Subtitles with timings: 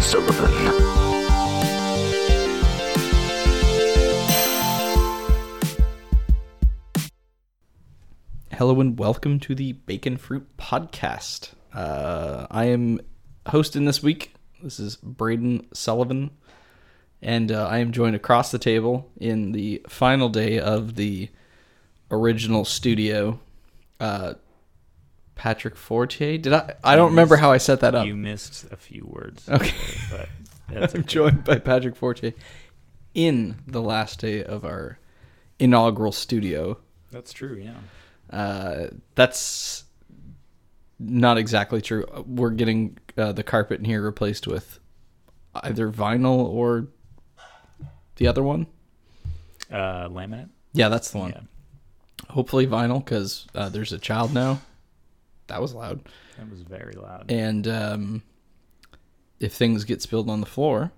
[0.00, 0.52] Sullivan.
[8.52, 11.52] Hello and welcome to the Bacon Fruit Podcast.
[11.74, 13.00] Uh, I am
[13.46, 14.34] hosting this week.
[14.62, 16.30] This is Braden Sullivan,
[17.20, 21.28] and uh, I am joined across the table in the final day of the
[22.10, 23.38] original studio.
[24.00, 24.34] Uh,
[25.36, 26.38] Patrick Forte.
[26.38, 26.74] Did I?
[26.82, 28.06] I don't remember how I set that up.
[28.06, 29.48] You missed a few words.
[29.48, 29.72] Okay.
[30.10, 30.28] But
[30.68, 32.32] that's I'm joined by Patrick Forte
[33.14, 34.98] in the last day of our
[35.58, 36.78] inaugural studio.
[37.12, 38.36] That's true, yeah.
[38.36, 39.84] Uh, that's
[40.98, 42.04] not exactly true.
[42.26, 44.80] We're getting uh, the carpet in here replaced with
[45.54, 46.88] either vinyl or
[48.16, 48.66] the other one.
[49.70, 50.48] Uh, laminate?
[50.72, 51.30] Yeah, that's the one.
[51.30, 51.40] Yeah.
[52.30, 54.60] Hopefully vinyl because uh, there's a child now.
[55.48, 56.00] That was loud.
[56.38, 57.30] That was very loud.
[57.30, 58.22] And um,
[59.40, 60.92] if things get spilled on the floor,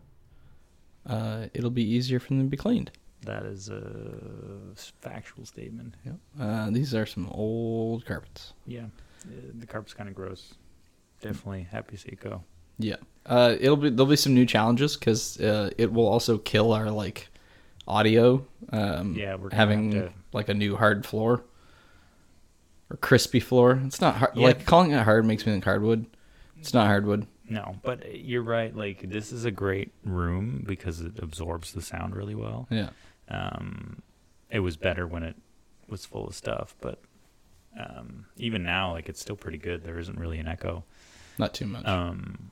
[1.06, 2.90] uh, it'll be easier for them to be cleaned.
[3.24, 5.94] that is a factual statement.
[6.04, 6.14] Yep.
[6.40, 8.52] Uh, these are some old carpets.
[8.66, 8.86] Yeah.
[9.26, 10.54] Uh, the carpet's kind of gross.
[11.20, 12.42] Definitely happy to see it go.
[12.78, 12.96] Yeah.
[13.26, 16.90] Uh, it'll be there'll be some new challenges because uh, it will also kill our
[16.90, 17.28] like
[17.88, 18.46] audio.
[18.70, 21.42] Um, Yeah, we're having to- like a new hard floor
[22.90, 23.80] or crispy floor.
[23.84, 24.32] It's not hard.
[24.34, 24.46] Yeah.
[24.46, 26.06] Like calling it hard makes me think hardwood.
[26.58, 27.26] It's not hardwood.
[27.48, 28.76] No, but you're right.
[28.76, 32.66] Like, this is a great room because it absorbs the sound really well.
[32.70, 32.90] Yeah.
[33.28, 34.02] Um,
[34.50, 35.36] it was better when it
[35.88, 36.98] was full of stuff, but
[37.78, 39.82] um, even now, like, it's still pretty good.
[39.82, 40.84] There isn't really an echo.
[41.38, 41.86] Not too much.
[41.86, 42.50] Um,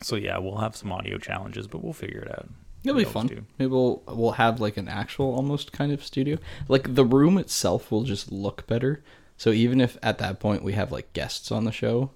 [0.00, 2.48] so yeah, we'll have some audio challenges, but we'll figure it out.
[2.84, 3.26] It'll be fun.
[3.28, 3.44] do.
[3.58, 6.36] Maybe we'll we'll have like an actual almost kind of studio.
[6.68, 9.02] Like the room itself will just look better.
[9.36, 12.10] So even if at that point we have like guests on the show,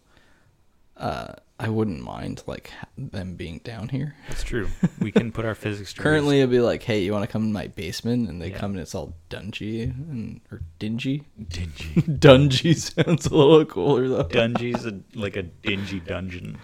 [0.96, 4.14] uh, I wouldn't mind like them being down here.
[4.28, 4.68] That's true.
[5.00, 5.92] We can put our physics.
[5.94, 8.28] Currently, it'd be like, hey, you want to come in my basement?
[8.28, 8.58] And they Yeah.
[8.58, 11.24] come and it's all dungy and or dingy.
[11.48, 12.02] dingy.
[12.02, 14.24] Dungy sounds a little cooler though.
[14.24, 16.58] Dungy's a, like a dingy dungeon.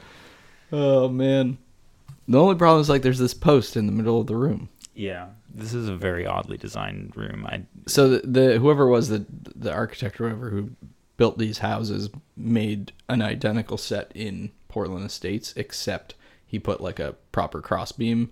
[0.73, 1.59] Oh man.
[2.27, 4.69] The only problem is like there's this post in the middle of the room.
[4.95, 7.47] Yeah, this is a very oddly designed room.
[7.47, 10.71] I so the, the whoever was the the architect or whoever who
[11.17, 16.15] built these houses made an identical set in Portland Estates, except
[16.47, 18.31] he put like a proper crossbeam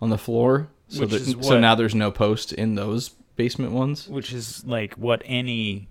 [0.00, 0.68] on the floor.
[0.88, 4.08] So that, is so now there's no post in those basement ones.
[4.08, 5.88] which is like what any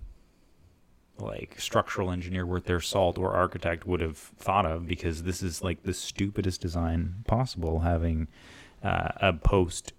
[1.22, 5.62] like structural engineer worth their salt or architect would have thought of because this is
[5.62, 8.28] like the stupidest design possible having
[8.82, 9.92] uh, a post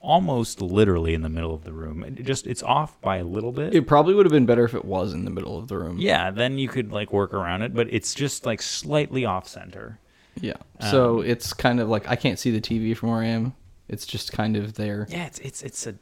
[0.00, 3.52] almost literally in the middle of the room it just it's off by a little
[3.52, 5.78] bit It probably would have been better if it was in the middle of the
[5.78, 5.96] room.
[5.98, 9.98] yeah then you could like work around it but it's just like slightly off center
[10.40, 10.56] Yeah.
[10.90, 13.54] So Um, it's kind of like I can't see the TV from where I am.
[13.88, 15.06] It's just kind of there.
[15.08, 15.94] yeah it's it's it's a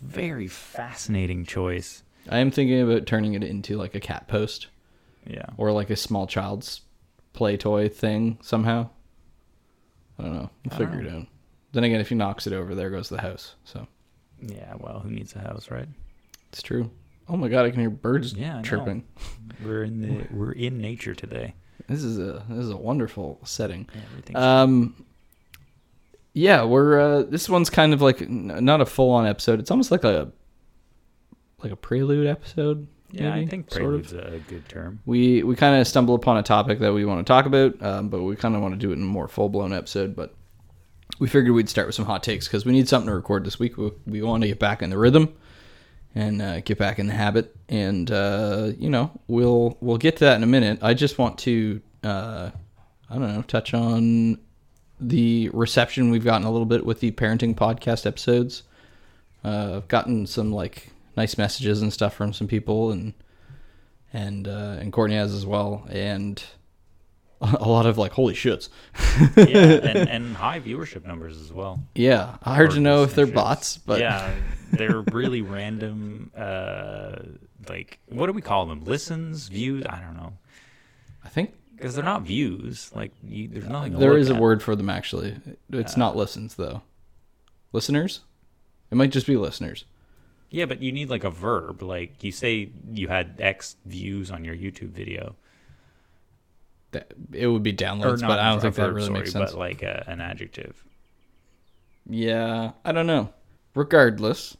[0.00, 4.68] very fascinating choice I am thinking about turning it into like a cat post
[5.26, 6.80] yeah or like a small child's
[7.32, 8.88] play toy thing somehow.
[10.18, 10.50] I don't know.
[10.64, 11.26] We'll figure don't it out.
[11.72, 13.54] Then again, if he knocks it over, there goes the house.
[13.64, 13.86] So
[14.42, 15.88] yeah well who needs a house right
[16.48, 16.90] it's true.
[17.28, 19.04] Oh my god, I can hear birds Yeah, chirping.
[19.64, 21.54] we're in the we're in nature today
[21.88, 23.88] This is a this is a wonderful setting.
[24.30, 25.04] Yeah, Um,
[26.32, 29.58] yeah, we're uh, this one's kind of like n- not a full on episode.
[29.60, 30.30] It's almost like a
[31.62, 32.86] like a prelude episode.
[33.12, 34.12] Yeah, I maybe, think sort of.
[34.12, 35.00] a good term.
[35.04, 38.08] We we kind of stumble upon a topic that we want to talk about, um,
[38.08, 40.14] but we kind of want to do it in a more full blown episode.
[40.14, 40.34] But
[41.18, 43.58] we figured we'd start with some hot takes because we need something to record this
[43.58, 43.76] week.
[43.76, 45.34] We, we want to get back in the rhythm
[46.14, 50.24] and uh, get back in the habit, and uh, you know we'll we'll get to
[50.26, 50.78] that in a minute.
[50.82, 52.50] I just want to uh,
[53.08, 54.38] I don't know touch on
[55.00, 58.62] the reception we've gotten a little bit with the parenting podcast episodes.
[59.44, 60.90] Uh, I've gotten some like
[61.20, 63.12] nice messages and stuff from some people, and
[64.12, 66.42] and uh, and Courtney has as well, and
[67.40, 68.68] a lot of like holy shits.
[69.36, 71.82] yeah, and, and high viewership numbers as well.
[71.94, 74.34] Yeah, hard to know if they're bots, but yeah,
[74.72, 76.30] they're really random.
[76.36, 77.16] Uh,
[77.68, 78.84] like what do we call them?
[78.84, 79.84] Listens, views?
[79.88, 80.32] I don't know
[81.24, 82.90] I think because they're not views.
[82.94, 83.98] Like you, there's nothing.
[83.98, 85.36] There look a word for them actually.
[85.70, 86.82] It's not listens though.
[87.72, 88.20] Listeners?
[88.90, 89.84] It might just be listeners.
[90.50, 91.82] Yeah, but you need like a verb.
[91.82, 95.36] Like you say you had X views on your YouTube video.
[96.92, 99.32] That it would be downloads, not but I don't think that verb, really sorry, makes
[99.32, 99.52] sense.
[99.52, 100.82] But like a, an adjective.
[102.08, 103.32] Yeah, I don't know.
[103.76, 104.56] Regardless,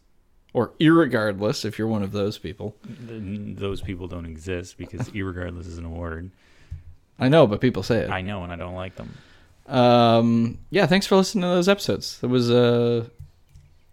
[0.52, 2.76] or irregardless, if you're one of those people.
[2.84, 6.30] Those people don't exist because irregardless isn't a word.
[7.18, 8.10] I know, but people say it.
[8.10, 9.12] I know, and I don't like them.
[9.66, 12.18] Um, yeah, thanks for listening to those episodes.
[12.20, 13.10] That was a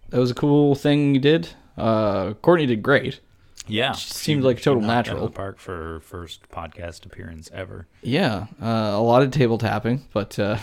[0.09, 1.49] that was a cool thing you did.
[1.77, 3.19] Uh, Courtney did great.
[3.69, 5.27] Yeah, seemed like total knocked it out of natural.
[5.27, 7.85] the park for her first podcast appearance ever.
[8.01, 8.65] Yeah, uh,
[8.95, 10.57] a lot of table tapping, but uh,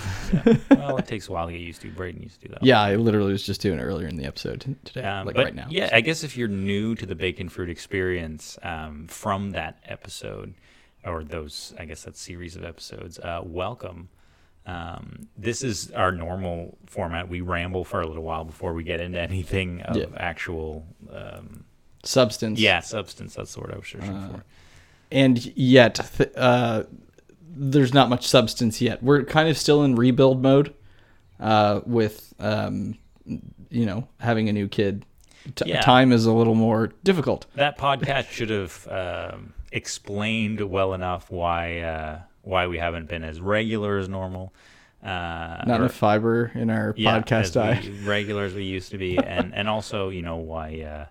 [0.71, 1.91] well, it takes a while to get used to.
[1.91, 2.65] Braden used to do that.
[2.65, 5.45] yeah, I literally was just doing it earlier in the episode today, Um, like but
[5.45, 5.67] right now.
[5.69, 10.55] Yeah, I guess if you're new to the bacon fruit experience um, from that episode,
[11.05, 14.09] or those, I guess that series of episodes, uh, welcome.
[14.67, 17.29] Um, this is our normal format.
[17.29, 20.07] We ramble for a little while before we get into anything of Yeah.
[20.17, 21.65] actual, um,
[22.03, 22.59] substance.
[22.59, 23.35] yeah, substance.
[23.35, 24.45] That's the word I was searching Uh, for.
[25.13, 26.85] and yet th- uh,
[27.57, 29.03] there's not much substance yet.
[29.03, 30.73] We're kind of still in rebuild mode
[31.41, 32.97] uh, with um,
[33.71, 35.05] you know having a new kid.
[35.57, 35.83] T- Yeah.
[35.83, 37.45] Time is a little more difficult.
[37.55, 43.41] That podcast should have um, explained well enough why uh, why we haven't been as
[43.41, 44.53] regular as normal.
[45.03, 47.91] Uh, Not enough fiber in our podcast as diet.
[48.05, 51.07] regular as we used to be, and and also you know why uh,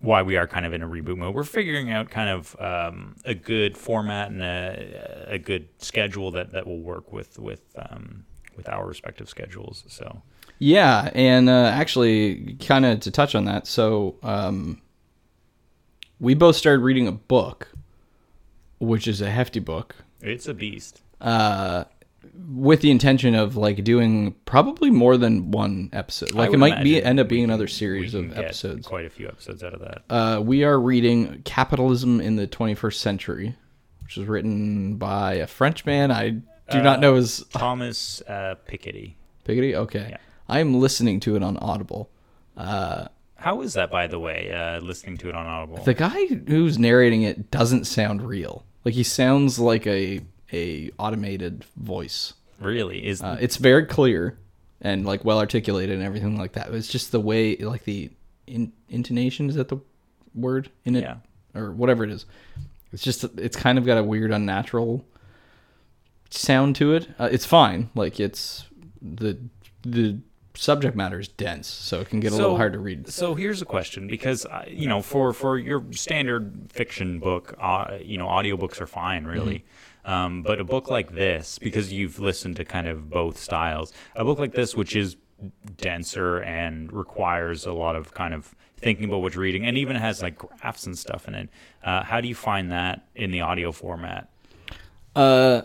[0.00, 1.34] why we are kind of in a reboot mode.
[1.34, 6.52] We're figuring out kind of um, a good format and a, a good schedule that,
[6.52, 8.24] that will work with with um,
[8.56, 9.84] with our respective schedules.
[9.88, 10.20] So
[10.58, 14.80] Yeah, and uh, actually, kind of to touch on that, so um,
[16.18, 17.72] we both started reading a book,
[18.78, 21.02] which is a hefty book, it's a beast.
[21.20, 21.84] uh,
[22.54, 26.32] with the intention of like doing probably more than one episode.
[26.32, 28.86] Like it might be end up being another series of episodes.
[28.86, 30.02] Quite a few episodes out of that.
[30.10, 33.56] Uh, we are reading Capitalism in the 21st Century,
[34.02, 36.12] which was written by a French man.
[36.12, 36.42] I do
[36.82, 39.14] not Uh, know his Thomas uh, Piketty.
[39.46, 39.74] Piketty.
[39.74, 40.16] Okay, Yeah.
[40.48, 42.10] I am listening to it on Audible.
[42.56, 43.06] Uh,
[43.36, 44.52] How is that, by the way?
[44.52, 45.82] Uh, listening to it on Audible.
[45.84, 48.64] the guy who's narrating it doesn't sound real.
[48.84, 50.20] Like he sounds like a
[50.52, 52.34] a automated voice.
[52.60, 54.36] really is Uh, it's very clear
[54.80, 56.72] and like well articulated and everything like that.
[56.74, 58.10] It's just the way, like the
[58.46, 59.78] in, intonation is that the
[60.34, 61.16] word in it, Yeah.
[61.54, 62.26] or whatever it is.
[62.92, 65.04] It's just it's kind of got a weird, unnatural
[66.30, 67.08] sound to it.
[67.18, 67.90] Uh, it's fine.
[67.94, 68.66] Like it's
[69.00, 69.38] the
[69.82, 70.18] the
[70.60, 73.08] subject matter is dense, so it can get a little hard to read.
[73.08, 77.98] So here's a question, because uh, you know, for for your standard fiction book, uh,
[78.02, 79.64] you know, audiobooks are fine, really.
[80.04, 84.24] Um, but a book like this, because you've listened to kind of both styles, a
[84.24, 85.16] book like this, which is
[85.76, 89.96] denser and requires a lot of kind of thinking about what you're reading, and even
[89.96, 91.48] has like graphs and stuff in it.
[91.82, 94.28] Uh, how do you find that in the audio format?
[95.16, 95.62] Uh,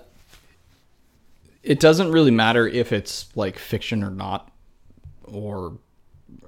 [1.64, 4.52] it doesn't really matter if it's like fiction or not,
[5.28, 5.78] or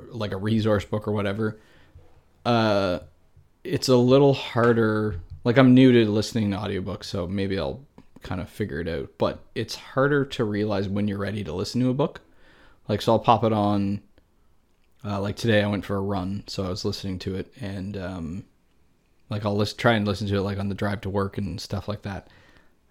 [0.10, 1.60] like a resource book or whatever.
[2.46, 3.00] Uh,
[3.64, 5.22] it's a little harder.
[5.44, 7.82] Like I'm new to listening to audiobooks, so maybe I'll
[8.24, 9.10] kind of figure it out.
[9.18, 12.22] But it's harder to realize when you're ready to listen to a book.
[12.88, 14.02] Like so, I'll pop it on.
[15.06, 17.96] Uh, like today, I went for a run, so I was listening to it, and
[17.96, 18.46] um,
[19.30, 21.62] like I'll list, try and listen to it like on the drive to work and
[21.62, 22.28] stuff like that.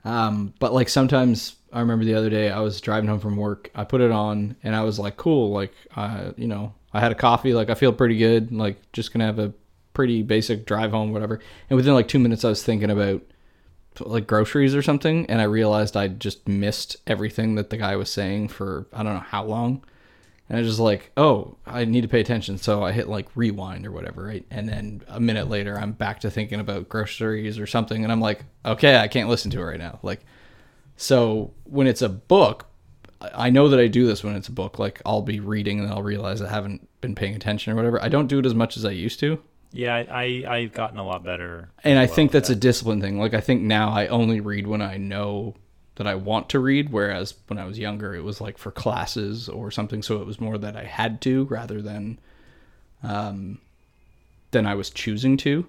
[0.04, 3.70] Um, but like sometimes I remember the other day I was driving home from work.
[3.74, 5.52] I put it on and I was like, cool.
[5.52, 7.52] Like, uh, you know, I had a coffee.
[7.52, 8.50] Like, I feel pretty good.
[8.50, 9.52] Like, just gonna have a
[9.92, 11.38] pretty basic drive home, whatever.
[11.68, 13.20] And within like two minutes, I was thinking about
[14.00, 18.10] like groceries or something, and I realized I just missed everything that the guy was
[18.10, 19.84] saying for I don't know how long.
[20.48, 22.56] And I was just like, oh, I need to pay attention.
[22.56, 24.46] So I hit like rewind or whatever, right?
[24.50, 28.02] And then a minute later, I'm back to thinking about groceries or something.
[28.02, 29.98] And I'm like, okay, I can't listen to it right now.
[30.02, 30.20] Like,
[30.96, 32.66] so when it's a book,
[33.20, 34.78] I know that I do this when it's a book.
[34.78, 38.02] Like, I'll be reading and I'll realize I haven't been paying attention or whatever.
[38.02, 39.40] I don't do it as much as I used to.
[39.72, 41.70] Yeah, I, I I've gotten a lot better.
[41.84, 42.56] And I think that's that.
[42.56, 43.18] a discipline thing.
[43.18, 45.54] Like, I think now I only read when I know
[45.96, 49.48] that I want to read, whereas when I was younger, it was like for classes
[49.48, 50.02] or something.
[50.02, 52.18] So it was more that I had to rather than,
[53.02, 53.58] um,
[54.50, 55.66] than I was choosing to.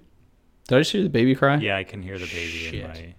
[0.67, 1.55] Did I just hear the baby cry?
[1.57, 2.73] Yeah, I can hear the baby Shit.
[2.75, 3.15] in my.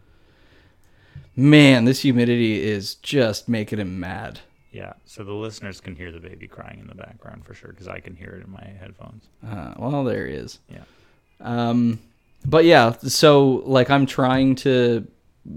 [1.38, 4.40] Man, this humidity is just making him mad.
[4.72, 7.86] Yeah, so the listeners can hear the baby crying in the background for sure because
[7.86, 9.28] I can hear it in my headphones.
[9.46, 10.58] Uh, well, there he is.
[10.68, 10.82] Yeah.
[11.40, 12.00] Um,
[12.44, 15.06] but yeah, so like I'm trying to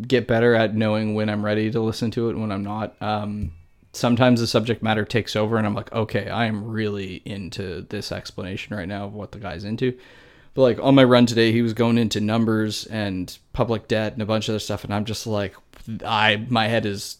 [0.08, 2.96] get better at knowing when I'm ready to listen to it and when I'm not.
[3.02, 3.52] Um,
[3.92, 8.12] sometimes the subject matter takes over and I'm like, okay, I am really into this
[8.12, 9.98] explanation right now of what the guy's into.
[10.54, 14.22] But like on my run today, he was going into numbers and public debt and
[14.22, 15.56] a bunch of other stuff, and I'm just like,
[16.06, 17.18] I my head is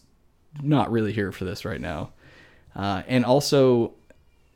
[0.62, 2.10] not really here for this right now.
[2.74, 3.92] Uh, and also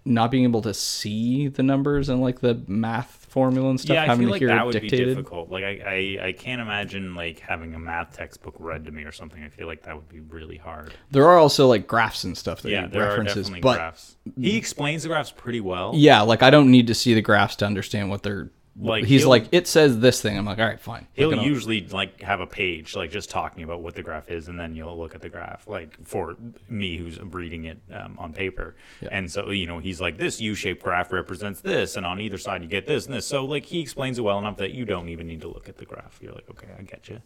[0.05, 4.03] not being able to see the numbers and like the math formula and stuff, yeah,
[4.05, 5.09] I having feel to like hear that would be dictated.
[5.17, 5.51] difficult.
[5.51, 9.11] Like I, I, I can't imagine like having a math textbook read to me or
[9.13, 9.43] something.
[9.43, 10.95] I feel like that would be really hard.
[11.11, 13.77] There are also like graphs and stuff that Yeah, he there are references, definitely but
[13.77, 14.17] graphs.
[14.41, 15.93] He explains the graphs pretty well.
[15.95, 18.51] yeah, like I don't need to see the graphs to understand what they're.
[18.79, 20.37] Like, he's like, it says this thing.
[20.37, 21.07] I'm like, all right, fine.
[21.15, 21.47] He'll Look it up.
[21.47, 24.75] usually like have a page like just talking about what the graph is, and then
[24.75, 25.67] you'll look at the graph.
[25.67, 26.37] Like for
[26.69, 28.77] me, who's reading it um, on paper,
[29.11, 32.61] and so you know he's like, this U-shaped graph represents this, and on either side
[32.63, 33.27] you get this and this.
[33.27, 35.79] So like he explains it well enough that you don't even need to look at
[35.79, 36.19] the graph.
[36.21, 37.23] You're like, okay, I get you.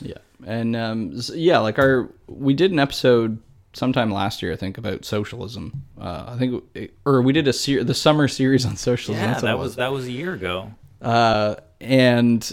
[0.00, 3.38] Yeah, and um, s- yeah, like our we did an episode
[3.72, 5.84] sometime last year, I think, about socialism.
[6.00, 6.64] Uh, I think,
[7.06, 9.24] or we did a ser- the summer series on socialism.
[9.30, 10.72] Yeah, that was that was a year ago.
[11.00, 12.52] Uh, and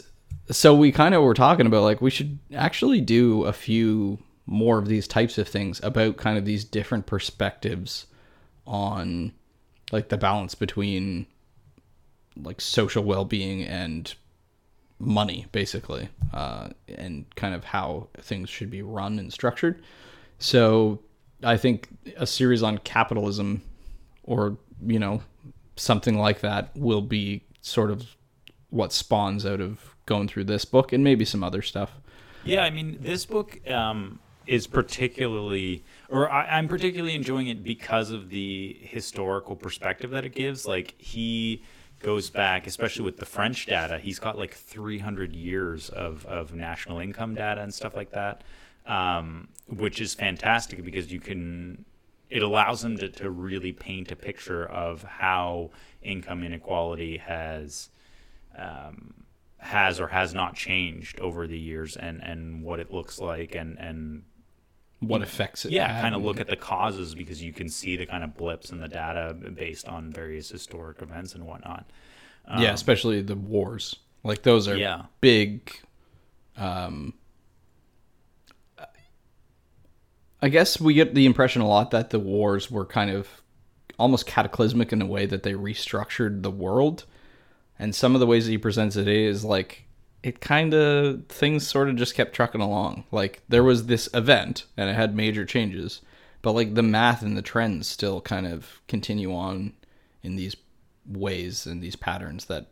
[0.51, 4.77] so we kind of were talking about like we should actually do a few more
[4.77, 8.05] of these types of things about kind of these different perspectives
[8.67, 9.31] on
[9.91, 11.25] like the balance between
[12.37, 14.13] like social well-being and
[14.99, 19.83] money basically uh, and kind of how things should be run and structured.
[20.39, 21.01] So
[21.43, 23.61] i think a series on capitalism
[24.23, 25.21] or you know
[25.75, 28.05] something like that will be sort of
[28.75, 31.93] what spawns out of going through this book and maybe some other stuff
[32.43, 38.11] Yeah, I mean, this book um, is particularly, or I, I'm particularly enjoying it because
[38.11, 40.67] of the historical perspective that it gives.
[40.67, 41.63] Like, he
[41.99, 46.99] goes back, especially with the French data, he's got like 300 years of, of national
[46.99, 48.43] income data and stuff like that,
[48.85, 51.83] um, which is fantastic because you can.
[52.27, 55.69] It allows him to, to really paint a picture of how
[56.01, 57.89] income inequality has
[59.57, 63.77] has or has not changed over the years and and what it looks like and
[63.79, 64.23] and
[64.99, 68.05] what affects it yeah kind of look at the causes because you can see the
[68.05, 71.85] kind of blips in the data based on various historic events and whatnot.
[72.47, 73.95] Yeah especially the wars.
[74.23, 75.01] Like those are Um, Yeah.
[75.21, 75.71] big
[76.57, 77.13] um
[80.41, 83.41] i guess we get the impression a lot that the wars were kind of
[83.97, 87.05] almost cataclysmic in a way that they restructured the world
[87.79, 89.83] and some of the ways that he presents it is like
[90.23, 94.65] it kind of things sort of just kept trucking along like there was this event
[94.75, 96.01] and it had major changes
[96.41, 99.73] but like the math and the trends still kind of continue on
[100.23, 100.55] in these
[101.07, 102.67] ways and these patterns that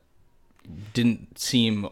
[0.94, 1.88] didn't seem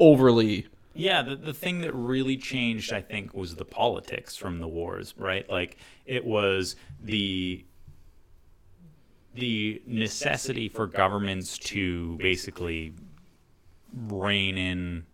[0.00, 4.68] overly Yeah, the, the thing that really changed, I think, was the politics from the
[4.68, 5.48] wars, right?
[5.50, 7.64] Like it was the
[9.34, 12.94] the necessity for governments to basically
[14.08, 15.06] rein in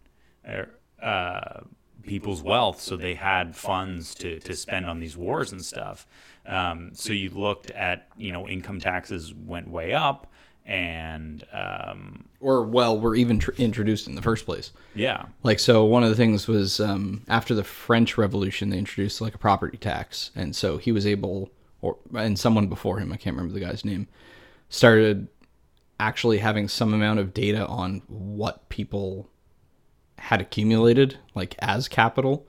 [1.02, 1.60] uh,
[2.02, 6.06] people's wealth so they had funds to, to spend on these wars and stuff.
[6.46, 10.26] Um, so you looked at, you know, income taxes went way up
[10.66, 15.24] and um, or well were even tr- introduced in the first place yeah.
[15.42, 19.34] like so one of the things was um, after the french revolution they introduced like
[19.34, 21.50] a property tax and so he was able
[21.82, 24.06] or and someone before him i can't remember the guy's name
[24.68, 25.28] started
[25.98, 29.28] actually having some amount of data on what people
[30.18, 32.46] had accumulated like as capital.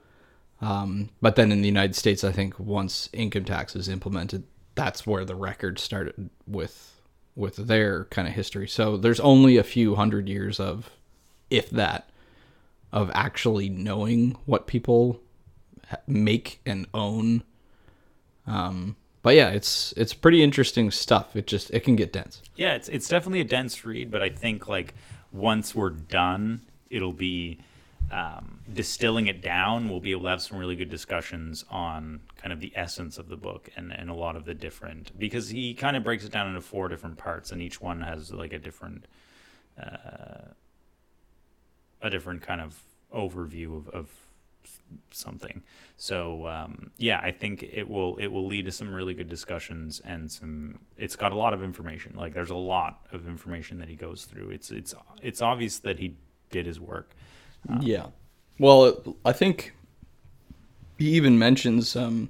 [0.62, 4.44] Um, but then in the united states i think once income tax is implemented
[4.76, 7.02] that's where the record started with
[7.36, 8.68] with their kind of history.
[8.68, 10.90] So there's only a few hundred years of
[11.50, 12.10] if that
[12.92, 15.22] of actually knowing what people
[16.08, 17.44] make and own.
[18.46, 22.76] Um but yeah it's it's pretty interesting stuff it just it can get dense Yeah,
[22.76, 24.94] it's it's definitely a dense read, but I think like
[25.32, 27.60] once we're done, it'll be
[28.12, 29.90] um, distilling it down.
[29.90, 33.30] We'll be able to have some really good discussions on kind of the essence of
[33.30, 36.32] the book and, and a lot of the different because he kind of breaks it
[36.32, 39.06] down into four different parts, and each one has like a different
[39.82, 40.52] uh,
[42.02, 42.84] a different kind of
[43.16, 44.10] overview of, of
[45.12, 45.64] something.
[45.98, 50.02] So um, yeah, I think it will it will lead to some really good discussions
[50.04, 50.80] and some.
[50.98, 52.16] It's got a lot of information.
[52.16, 54.50] Like there's a lot of information that he goes through.
[54.50, 56.16] It's it's it's obvious that he
[56.50, 57.16] did his work.
[57.82, 58.08] yeah
[58.60, 59.74] well i think
[60.98, 62.30] he even mentions um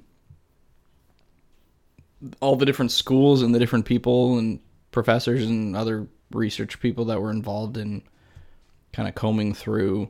[2.40, 7.20] all the different schools and the different people and professors and other research people that
[7.20, 8.02] were involved in
[8.92, 10.08] kind of combing through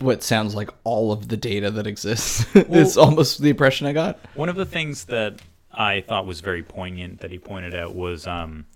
[0.00, 2.46] what sounds like all of the data that exists.
[2.54, 4.18] it's almost the impression I got.
[4.34, 5.40] One of the things that
[5.72, 8.66] I thought was very poignant that he pointed out was, um,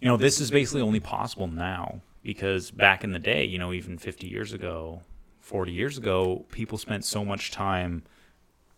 [0.00, 3.72] you know, this is basically only possible now because back in the day, you know,
[3.72, 5.02] even 50 years ago,
[5.40, 8.02] 40 years ago, people spent so much time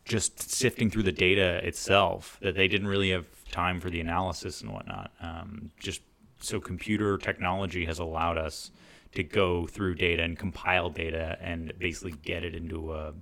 [0.04, 4.60] just sifting through the data itself that they didn't really have time for the analysis
[4.60, 5.10] and whatnot.
[5.20, 6.02] Um, just
[6.40, 8.70] so computer technology has allowed us
[9.14, 13.14] to go through data and compile data and basically get it into a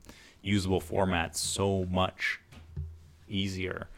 [0.43, 2.41] usable format so much
[3.29, 3.89] easier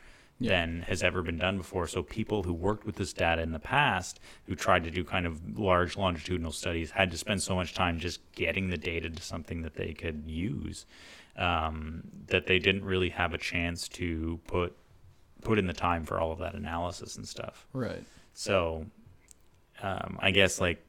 [0.40, 1.86] than has ever been done before.
[1.86, 5.26] So people who worked with this data in the past, who tried to do kind
[5.26, 9.22] of large longitudinal studies, had to spend so much time just getting the data to
[9.22, 10.86] something that they could use
[11.36, 14.76] um, that they didn't really have a chance to put
[15.42, 17.66] put in the time for all of that analysis and stuff.
[17.72, 18.02] Right.
[18.32, 18.86] So
[19.82, 20.82] um, I guess like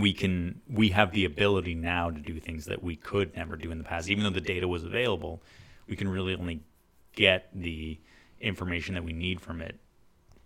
[0.00, 3.70] we can we have the ability now to do things that we could never do
[3.70, 5.42] in the past, even though the data was available.
[5.86, 6.60] We can really only
[7.14, 7.98] get the
[8.40, 9.78] information that we need from it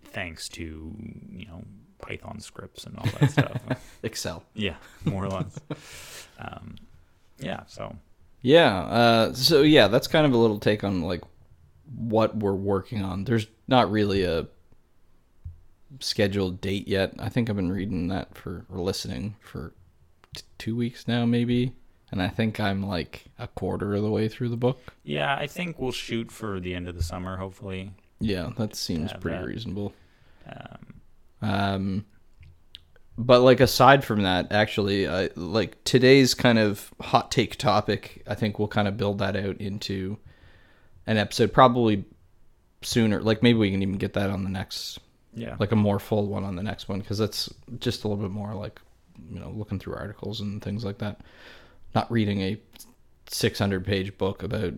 [0.04, 0.94] thanks to
[1.32, 1.62] you know
[2.00, 3.62] Python scripts and all that stuff.
[4.02, 4.44] Excel.
[4.54, 5.58] Yeah, more or less.
[6.38, 6.76] um,
[7.38, 7.96] yeah, so
[8.42, 8.78] Yeah.
[8.80, 11.22] Uh, so yeah, that's kind of a little take on like
[11.96, 13.24] what we're working on.
[13.24, 14.46] There's not really a
[16.00, 17.14] scheduled date yet.
[17.18, 19.72] I think I've been reading that for or listening for
[20.34, 21.72] t- two weeks now, maybe.
[22.10, 24.80] And I think I'm like a quarter of the way through the book.
[25.04, 27.92] yeah, I think we'll shoot for the end of the summer, hopefully.
[28.20, 29.92] Yeah, that seems Yeah, pretty that- reasonable.
[30.46, 30.94] Um,
[31.42, 32.04] Um,
[33.16, 38.22] but like aside from that, actually, I like today's kind of hot take topic.
[38.26, 40.18] I think we'll kind of build that out into
[41.06, 42.04] an episode, probably
[42.82, 43.20] sooner.
[43.20, 44.98] Like maybe we can even get that on the next,
[45.38, 48.22] yeah, like a more full one on the next one, because that's just a little
[48.22, 48.80] bit more like
[49.30, 51.20] you know looking through articles and things like that.
[51.94, 52.60] Not reading a
[53.28, 54.74] 600 page book about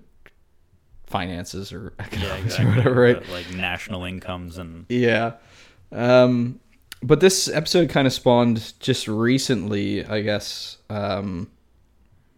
[1.06, 2.66] finances or yeah, economics exactly.
[2.66, 3.18] or whatever, right?
[3.18, 5.34] But, like national incomes and Yeah.
[5.92, 6.60] Um,
[7.02, 11.50] but this episode kind of spawned just recently, I guess, um,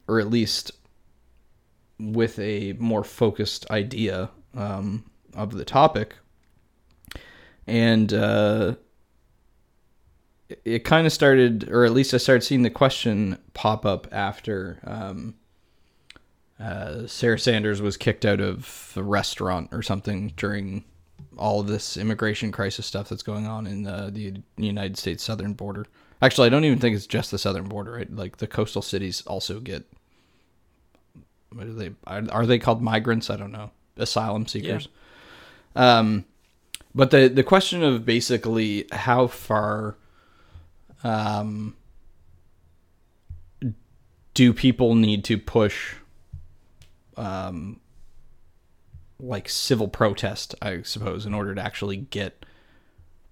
[0.08, 0.72] or at least
[1.98, 5.04] with a more focused idea um,
[5.34, 6.14] of the topic.
[7.66, 8.74] And uh,
[10.48, 14.06] it- it kind of started, or at least I started seeing the question pop up
[14.12, 15.34] after um,
[16.60, 20.84] uh, Sarah Sanders was kicked out of the restaurant or something during
[21.38, 25.54] all of this immigration crisis stuff that's going on in uh, the United States southern
[25.54, 25.86] border.
[26.20, 27.92] Actually, I don't even think it's just the southern border.
[27.92, 28.14] Right?
[28.14, 29.84] Like the coastal cities also get.
[31.50, 31.90] What are they?
[32.06, 33.28] Are, are they called migrants?
[33.30, 33.70] I don't know.
[33.96, 34.88] Asylum seekers.
[35.74, 36.24] Um,
[36.94, 39.96] but the the question of basically how far,
[41.02, 41.76] um,
[44.34, 45.94] do people need to push,
[47.16, 47.80] um,
[49.18, 52.44] like civil protest, I suppose, in order to actually get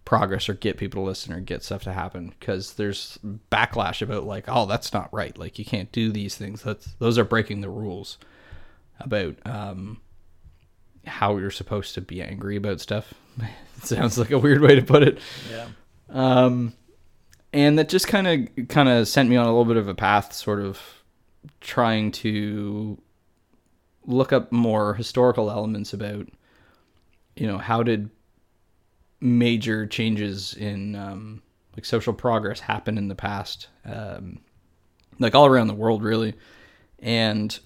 [0.04, 2.34] progress or get people to listen or get stuff to happen?
[2.40, 3.18] Because there's
[3.50, 5.36] backlash about like oh that's not right.
[5.36, 6.62] Like you can't do these things.
[6.62, 8.18] That's those are breaking the rules
[9.00, 10.00] about um
[11.06, 13.14] how you're supposed to be angry about stuff.
[13.38, 13.48] It
[13.84, 15.18] sounds like a weird way to put it.
[15.50, 15.68] Yeah,
[16.10, 16.74] um,
[17.52, 19.94] and that just kind of kind of sent me on a little bit of a
[19.94, 20.80] path, sort of
[21.60, 23.00] trying to
[24.06, 26.28] look up more historical elements about,
[27.36, 28.10] you know, how did
[29.20, 31.42] major changes in um,
[31.76, 34.38] like social progress happen in the past, um,
[35.18, 36.34] like all around the world, really,
[36.98, 37.58] and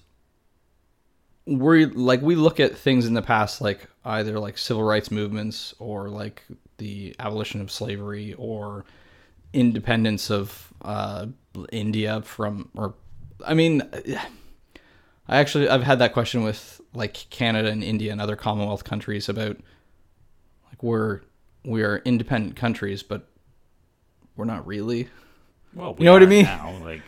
[1.45, 5.73] we like we look at things in the past like either like civil rights movements
[5.79, 6.43] or like
[6.77, 8.83] the abolition of slavery or
[9.53, 11.27] independence of uh,
[11.71, 12.95] India from or
[13.45, 13.81] I mean
[15.27, 19.29] I actually I've had that question with like Canada and India and other Commonwealth countries
[19.29, 19.57] about
[20.67, 21.21] like we're
[21.63, 23.27] we are independent countries but
[24.35, 25.07] we're not really.
[25.73, 26.43] Well, You know what I mean?
[26.45, 27.01] Now, like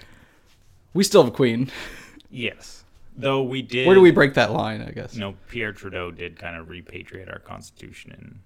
[0.94, 1.72] we still have a queen.
[2.30, 2.77] Yes,
[3.18, 3.86] though we did.
[3.88, 6.68] where do we break that line I guess You know, Pierre Trudeau did kind of
[6.68, 8.40] repatriate our constitution, and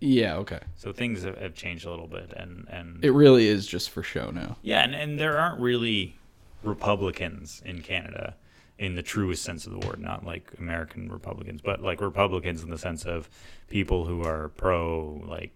[0.00, 2.32] yeah okay so things have, have changed a little bit.
[2.36, 6.16] And and it really is just for show now yeah, and, and there aren't really
[6.62, 8.36] Republicans in Canada
[8.78, 12.70] in the truest sense of the word, not like American Republicans, but like Republicans in
[12.70, 13.28] the sense of
[13.68, 15.52] people who are pro like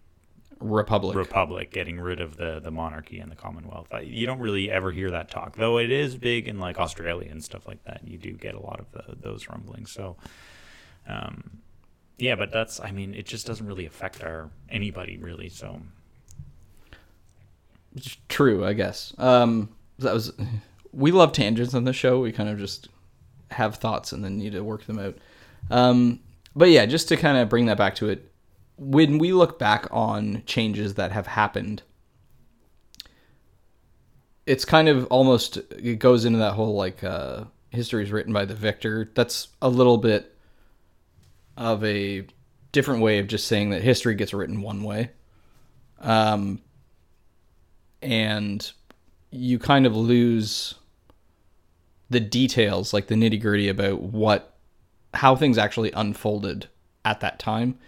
[0.61, 3.89] republic republic, getting rid of the the monarchy and the Commonwealth.
[4.03, 5.79] You don't really ever hear that talk, though.
[5.79, 8.01] It is big in like Australia and stuff like that.
[8.05, 9.91] You do get a lot of the, those rumblings.
[9.93, 10.17] So,
[11.09, 11.59] um,
[12.19, 15.49] yeah, but that's I mean, it just doesn't really affect our anybody really.
[15.49, 15.81] So
[17.95, 19.15] It's true, I guess.
[19.19, 20.33] Um, that was
[20.93, 22.21] we love tangents on the show.
[22.21, 22.89] We kind of just
[23.51, 25.17] have thoughts and then need to work them out.
[25.71, 26.21] Um,
[26.55, 28.33] but yeah, just to kind of bring that back to it,
[28.77, 31.83] when we look back on changes that have happened,
[34.45, 38.45] it's kind of almost it goes into that whole like uh, history is written by
[38.45, 39.11] the victor.
[39.15, 40.35] That's a little bit
[41.57, 42.27] of a
[42.73, 45.11] different way of just saying that history gets written one way.
[46.01, 46.61] Um,
[48.03, 48.71] and
[49.31, 50.75] you kind of lose
[52.11, 54.53] the details, like the nitty gritty about what
[55.15, 56.69] how things actually unfolded
[57.05, 57.79] at that time.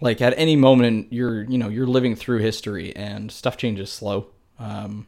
[0.00, 4.28] Like at any moment, you're you know you're living through history, and stuff changes slow.
[4.58, 5.06] Um,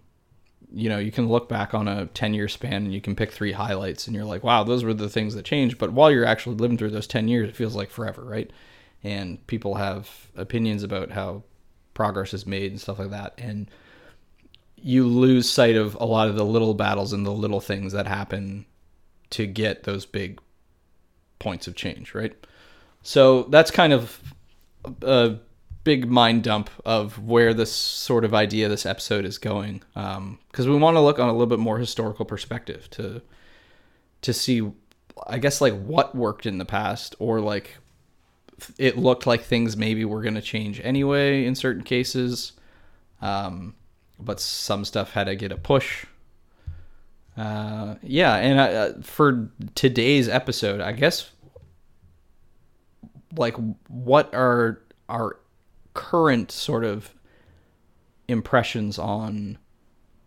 [0.73, 3.33] you know, you can look back on a 10 year span and you can pick
[3.33, 5.79] three highlights and you're like, wow, those were the things that changed.
[5.79, 8.51] But while you're actually living through those 10 years, it feels like forever, right?
[9.05, 11.45] And people have opinions about how
[11.95, 13.35] progress is made and stuff like that.
[13.39, 13.71] And
[14.77, 18.07] you lose sight of a lot of the little battles and the little things that
[18.07, 18.67] happen
[19.31, 20.41] to get those big
[21.39, 22.35] points of change, right?
[23.03, 24.21] So that's kind of
[25.03, 25.39] a
[25.85, 30.77] big mind dump of where this sort of idea, this episode is going, because we
[30.77, 33.23] want to look on a little bit more historical perspective to
[34.23, 34.69] to see,
[35.27, 37.77] I guess, like what worked in the past, or like
[38.79, 42.53] it looked like things maybe were going to change anyway in certain cases,
[43.21, 43.75] um,
[44.19, 46.07] but some stuff had to get a push.
[47.37, 51.31] Uh, yeah, and uh, for today's episode, I guess
[53.37, 53.55] like
[53.89, 55.39] what are our
[55.95, 57.15] current sort of
[58.29, 59.59] impressions on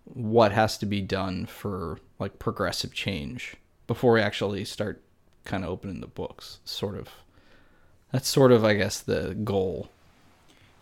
[0.05, 3.55] what has to be done for like progressive change
[3.87, 5.01] before we actually start
[5.45, 7.09] kind of opening the books sort of?
[8.11, 9.89] That's sort of i guess the goal.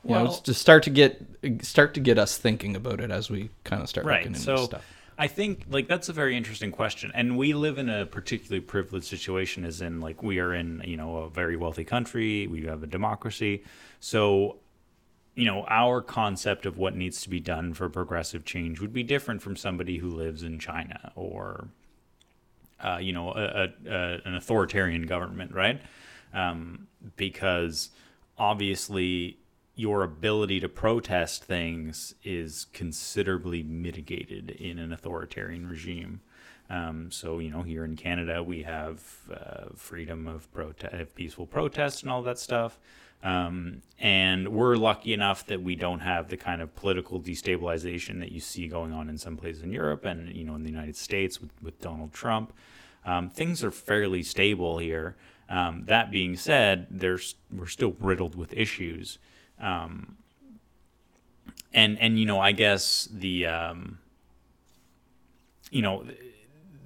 [0.03, 1.21] You know, Well- it's to start to get
[1.61, 4.39] start to get us thinking about it as we kind of start looking right into
[4.39, 4.85] so stuff
[5.17, 7.11] i think like that's a very interesting question.
[7.13, 10.97] And we live in a particularly privileged situation as in like we are in you
[10.97, 13.63] know a very wealthy country we have a democracy.
[13.99, 14.57] So
[15.35, 19.03] you know our concept of what needs to be done for progressive change would be
[19.03, 21.67] different from somebody who lives in china or
[22.83, 25.81] uh, you know a, a, a, an authoritarian government right?
[26.33, 27.89] Um, because
[28.37, 29.37] obviously
[29.77, 36.19] your ability to protest things is considerably mitigated in an authoritarian regime.
[36.69, 40.47] Um, so you know, here in Canada, we have uh, freedom of
[41.15, 42.79] peaceful protest, and all that stuff.
[43.23, 48.31] Um, and we're lucky enough that we don't have the kind of political destabilization that
[48.31, 50.95] you see going on in some places in Europe and you know in the United
[50.95, 52.51] States with, with Donald Trump.
[53.05, 55.15] Um, things are fairly stable here.
[55.49, 59.17] Um, that being said, there's we're still riddled with issues,
[59.59, 60.17] um,
[61.73, 63.99] and and you know I guess the um,
[65.71, 66.05] you know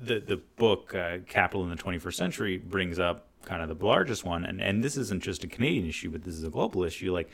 [0.02, 4.24] the the book uh, Capital in the 21st Century brings up kind of the largest
[4.24, 7.14] one, and and this isn't just a Canadian issue, but this is a global issue.
[7.14, 7.30] Like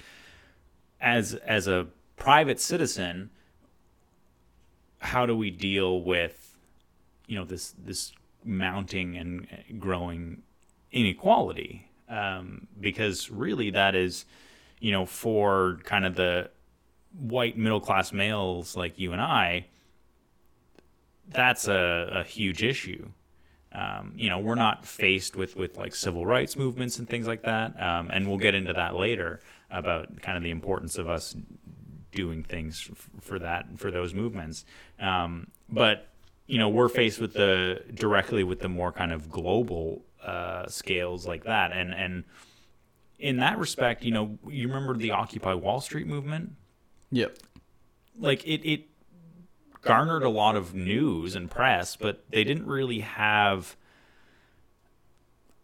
[1.00, 3.30] as as a private citizen,
[5.00, 6.58] how do we deal with
[7.28, 8.12] you know this this
[8.44, 9.48] mounting and
[9.80, 10.42] growing
[10.92, 14.26] inequality um, because really that is
[14.80, 16.50] you know for kind of the
[17.18, 19.66] white middle class males like you and I
[21.30, 23.10] that's a, a huge issue.
[23.74, 27.44] Um, you know we're not faced with with like civil rights movements and things like
[27.44, 31.36] that um, and we'll get into that later about kind of the importance of us
[32.12, 34.66] doing things f- for that for those movements.
[35.00, 36.08] Um, but
[36.48, 41.28] you know we're faced with the directly with the more kind of global uh, scales
[41.28, 42.24] like that and and
[43.20, 46.54] in that respect you know you remember the occupy wall street movement?
[47.12, 47.38] Yep.
[48.20, 48.86] Like it it
[49.82, 53.76] garnered a lot of news and press but they didn't really have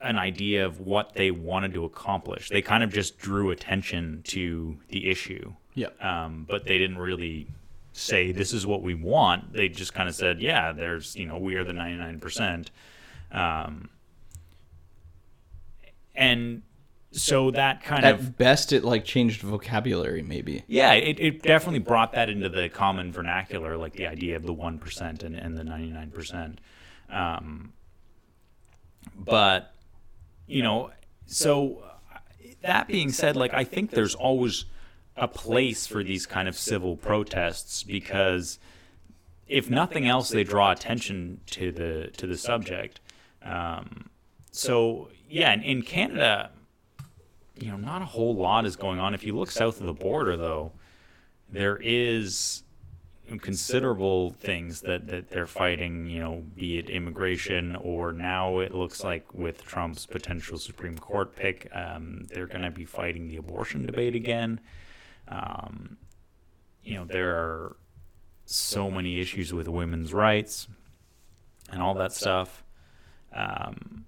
[0.04, 2.50] an idea of what they wanted to accomplish.
[2.50, 5.54] They kind of just drew attention to the issue.
[5.76, 6.04] Yep.
[6.04, 7.48] Um, but they didn't really
[7.94, 9.54] say this is what we want.
[9.54, 12.72] They just kind of said, yeah, there's you know we are the 99 percent,
[13.32, 13.90] um,
[16.14, 16.62] and
[17.14, 21.44] so that kind of at of best it like changed vocabulary maybe yeah, it, it
[21.44, 25.36] definitely brought that into the common vernacular, like the idea of the one percent and,
[25.36, 26.60] and the 99 percent.
[27.10, 27.74] Um,
[29.16, 29.74] but
[30.48, 30.92] you know,
[31.26, 31.84] so
[32.62, 34.66] that being said, like I think there's always
[35.16, 38.58] a place for these kind of civil protests because
[39.48, 43.00] if nothing else, they draw attention to the to the subject.
[43.44, 44.10] Um,
[44.52, 46.52] so yeah, in, in Canada,
[47.56, 49.14] you know, not a whole lot is going on.
[49.14, 50.72] If you look south of the border, though,
[51.50, 52.64] there is
[53.42, 59.04] considerable things that, that they're fighting, you know, be it immigration or now it looks
[59.04, 63.86] like with Trump's potential Supreme Court pick, um, they're going to be fighting the abortion
[63.86, 64.60] debate again.
[65.28, 65.98] Um,
[66.84, 67.76] you know, there are
[68.46, 70.68] so many issues with women's rights
[71.72, 72.64] and all that stuff.
[73.34, 74.06] Um,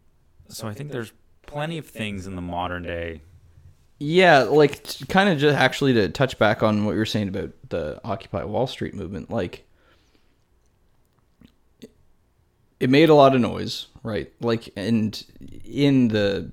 [0.50, 1.14] so I think there's
[1.46, 3.22] plenty of things in the modern day
[3.98, 7.52] Yeah, like kind of just actually to touch back on what you were saying about
[7.70, 9.66] the Occupy Wall Street movement, like
[12.80, 14.32] it made a lot of noise, right?
[14.42, 15.24] Like, and
[15.64, 16.52] in the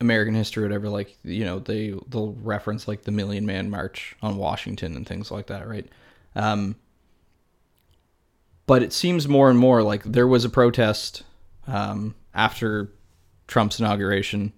[0.00, 4.14] American history, or whatever, like you know, they they'll reference like the Million Man March
[4.22, 5.88] on Washington and things like that, right?
[6.36, 6.76] Um,
[8.66, 11.22] but it seems more and more like there was a protest
[11.66, 12.92] um, after
[13.46, 14.52] Trump's inauguration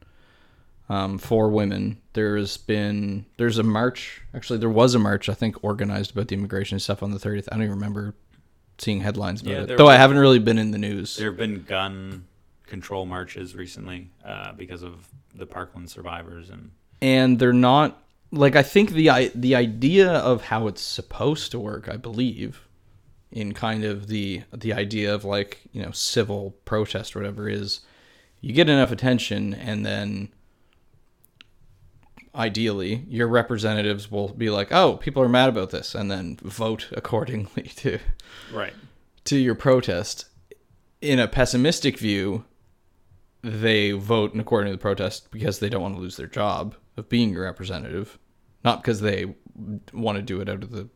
[0.91, 1.97] um, for women.
[2.13, 4.21] There's been there's a march.
[4.35, 7.49] Actually, there was a march I think organized about the immigration stuff on the 30th.
[7.51, 8.15] I don't even remember
[8.79, 11.17] seeing headlines about Yeah, it, though I haven't really been in the news.
[11.17, 12.25] There have been gun
[12.67, 18.63] control marches recently uh, because of the Parkland survivors and and they're not like I
[18.63, 22.67] think the i- the idea of how it's supposed to work, I believe,
[23.31, 27.81] in kind of the the idea of like you know civil protest or whatever is,
[28.41, 30.31] you get enough attention and then
[32.35, 36.89] ideally your representatives will be like, oh, people are mad about this, and then vote
[36.93, 37.99] accordingly to
[38.53, 38.75] right.
[39.25, 40.27] to your protest.
[41.01, 42.45] In a pessimistic view,
[43.43, 46.75] they vote in according to the protest because they don't want to lose their job
[46.97, 48.19] of being your representative,
[48.65, 49.35] not because they
[49.95, 50.89] want to do it out of the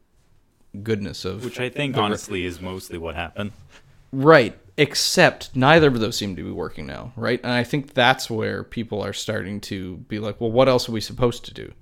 [0.83, 3.53] goodness of Which I think the re- honestly is mostly what happened.
[4.13, 4.59] right.
[4.77, 7.41] Except neither of those seem to be working now, right?
[7.45, 10.93] And I think that's where people are starting to be like, well, what else are
[10.93, 11.73] we supposed to do?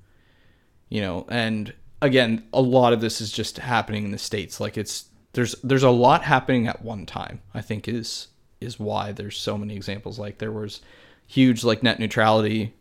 [0.91, 4.61] You know, and again, a lot of this is just happening in the states.
[4.61, 7.41] Like it's there's there's a lot happening at one time.
[7.55, 8.29] I think is
[8.61, 10.19] is why there's so many examples.
[10.19, 10.81] Like there was
[11.27, 12.75] huge like net neutrality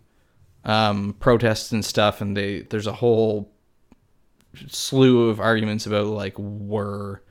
[0.65, 3.51] um, protests and stuff, and they there's a whole
[4.67, 7.23] slew of arguments about like were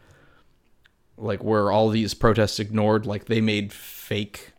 [1.21, 4.53] like were all these protests ignored like they made fake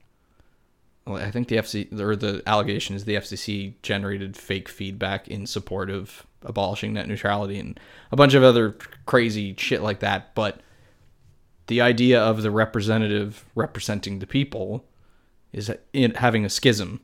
[1.07, 5.89] I think the FC or the allegation is the FCC generated fake feedback in support
[5.89, 7.79] of abolishing net neutrality and
[8.11, 10.35] a bunch of other crazy shit like that.
[10.35, 10.61] But
[11.67, 14.85] the idea of the representative representing the people
[15.51, 17.01] is in having a schism,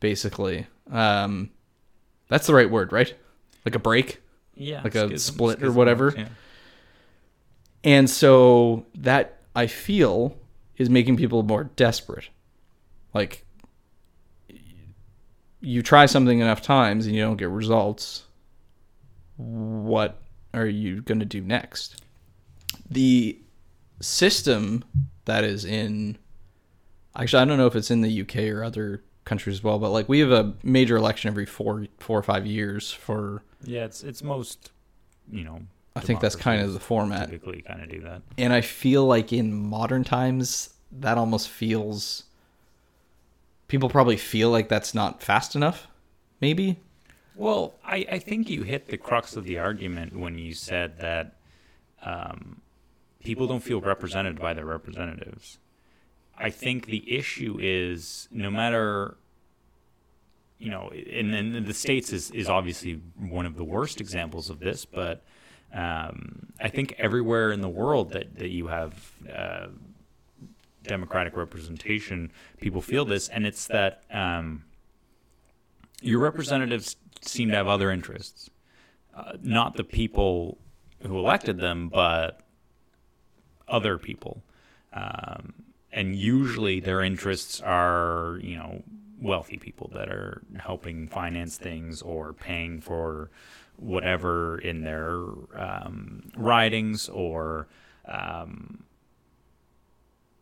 [0.00, 0.66] basically.
[0.90, 1.50] Um,
[2.28, 3.14] that's the right word, right?
[3.64, 4.20] Like a break.
[4.54, 4.82] Yeah.
[4.84, 6.12] Like a schism- split or whatever?
[6.16, 6.28] yeah.
[7.84, 10.36] And so that I feel
[10.76, 12.28] is making people more desperate.
[13.12, 13.44] Like
[15.60, 18.24] you try something enough times and you don't get results.
[19.36, 20.20] What
[20.52, 22.02] are you going to do next?
[22.90, 23.38] The
[24.00, 24.84] system
[25.24, 26.18] that is in
[27.16, 29.90] actually I don't know if it's in the UK or other countries as well, but
[29.90, 34.02] like we have a major election every 4 4 or 5 years for Yeah, it's
[34.02, 34.72] it's most,
[35.30, 35.60] you know.
[35.96, 37.30] I think that's kind of the format.
[37.30, 38.22] Typically, kind of do that.
[38.36, 42.24] and I feel like in modern times that almost feels
[43.68, 45.88] people probably feel like that's not fast enough
[46.40, 46.76] maybe
[47.34, 51.36] Well, I, I think you hit the crux of the argument when you said that
[52.02, 52.60] um,
[53.24, 55.58] people don't feel represented by their representatives.
[56.36, 59.16] I think the issue is no matter,
[60.58, 64.60] you know, and then the states is, is obviously one of the worst examples of
[64.60, 65.24] this, but
[65.74, 69.66] um, I think everywhere in the world that, that you have uh,
[70.84, 74.04] democratic representation, people feel this, and it's that.
[74.10, 74.64] Um,
[76.04, 78.50] your representatives seem to have other interests.
[79.16, 80.58] Uh, not the people
[81.06, 82.40] who elected them, but
[83.68, 84.42] other people.
[84.92, 85.54] Um,
[85.92, 88.82] and usually their interests are, you know,
[89.20, 93.30] wealthy people that are helping finance things or paying for
[93.76, 95.18] whatever in their
[95.56, 97.68] um, ridings or
[98.06, 98.84] um,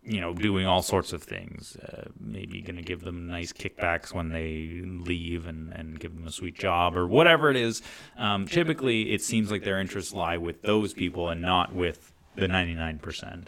[0.04, 1.76] you know, doing all sorts of things.
[1.76, 6.26] Uh, maybe going to give them nice kickbacks when they leave and, and give them
[6.26, 7.82] a sweet job or whatever it is.
[8.16, 12.46] Um, typically, it seems like their interests lie with those people and not with the
[12.46, 13.46] 99%.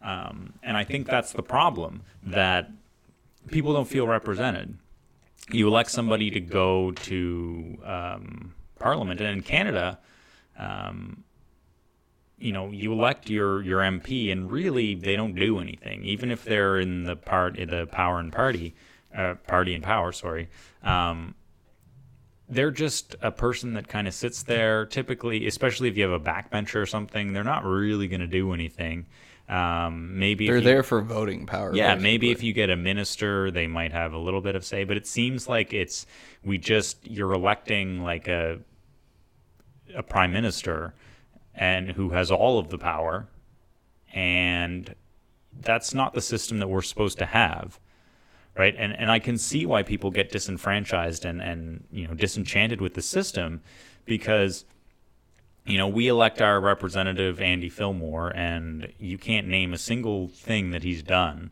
[0.00, 2.70] Um, and I think that's the problem that
[3.48, 4.78] people don't feel represented.
[5.50, 9.98] You elect somebody to go to um, Parliament, and in Canada,
[10.58, 11.24] um,
[12.38, 16.44] you know, you elect your your MP, and really they don't do anything, even if
[16.44, 18.74] they're in the part the power and party,
[19.16, 20.12] uh, party and power.
[20.12, 20.48] Sorry,
[20.82, 21.34] um,
[22.48, 24.86] they're just a person that kind of sits there.
[24.86, 28.52] Typically, especially if you have a backbencher or something, they're not really going to do
[28.52, 29.06] anything.
[29.48, 33.50] Um, maybe they're you- there for voting power yeah, maybe if you get a minister,
[33.50, 36.06] they might have a little bit of say, but it seems like it's
[36.44, 38.60] we just you're electing like a
[39.94, 40.94] a prime minister
[41.54, 43.28] and who has all of the power
[44.12, 44.94] and
[45.60, 47.78] that's not the system that we're supposed to have.
[48.56, 48.74] right?
[48.78, 52.94] And and I can see why people get disenfranchised and and you know disenchanted with
[52.94, 53.62] the system
[54.04, 54.64] because
[55.68, 60.70] you know, we elect our representative Andy Fillmore, and you can't name a single thing
[60.70, 61.50] that he's done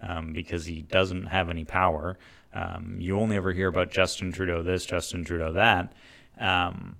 [0.00, 2.16] um, because he doesn't have any power.
[2.54, 5.92] Um, you only ever hear about Justin Trudeau this, Justin Trudeau that.
[6.38, 6.96] Um,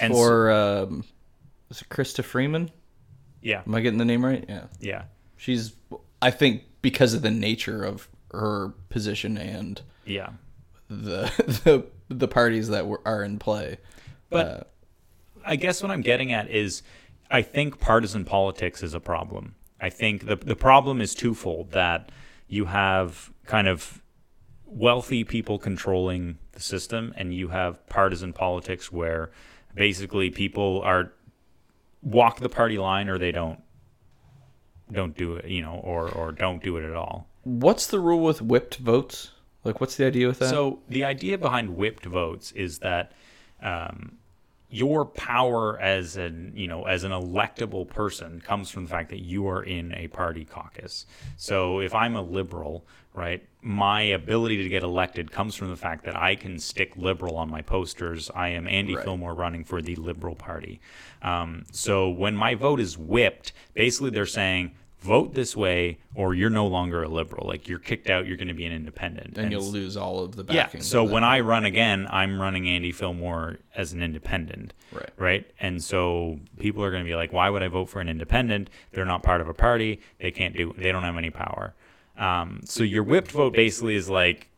[0.00, 1.04] and Or um,
[1.70, 2.70] is it Krista Freeman?
[3.42, 4.44] yeah, Am I getting the name right?
[4.48, 4.64] Yeah.
[4.80, 5.02] yeah,
[5.36, 5.74] She's,
[6.22, 10.30] I think, because of the nature of her position and yeah.
[10.88, 11.30] the
[11.64, 13.78] the the parties that were, are in play.
[14.30, 14.72] But
[15.44, 16.82] I guess what I'm getting at is
[17.30, 19.54] I think partisan politics is a problem.
[19.80, 22.10] I think the the problem is twofold that
[22.48, 24.02] you have kind of
[24.66, 29.30] wealthy people controlling the system and you have partisan politics where
[29.74, 31.12] basically people are
[32.02, 33.60] walk the party line or they don't
[34.92, 37.28] don't do it, you know, or or don't do it at all.
[37.42, 39.32] What's the rule with whipped votes?
[39.64, 40.50] Like, what's the idea with that?
[40.50, 43.12] So the idea behind whipped votes is that
[43.62, 44.18] um,
[44.68, 49.20] your power as an you know as an electable person comes from the fact that
[49.20, 51.06] you are in a party caucus.
[51.36, 56.04] So if I'm a liberal, right, my ability to get elected comes from the fact
[56.04, 58.30] that I can stick liberal on my posters.
[58.34, 59.04] I am Andy Right.
[59.04, 60.80] Fillmore running for the Liberal Party.
[61.22, 64.72] Um, so when my vote is whipped, basically they're saying.
[65.00, 67.46] Vote this way, or you're no longer a liberal.
[67.46, 68.26] Like you're kicked out.
[68.26, 70.70] You're going to be an independent, and you'll lose all of the yeah.
[70.80, 71.22] So when.
[71.22, 74.72] I run again, I'm running Andy Fillmore as an independent.
[74.92, 75.10] Right.
[75.18, 75.50] Right.
[75.60, 78.70] And so people are going to be like, why would I vote for an independent?
[78.92, 80.00] They're not part of a party.
[80.20, 80.72] They can't do.
[80.78, 81.74] They don't have any power.
[82.16, 84.48] Um, so your whipped vote basically is like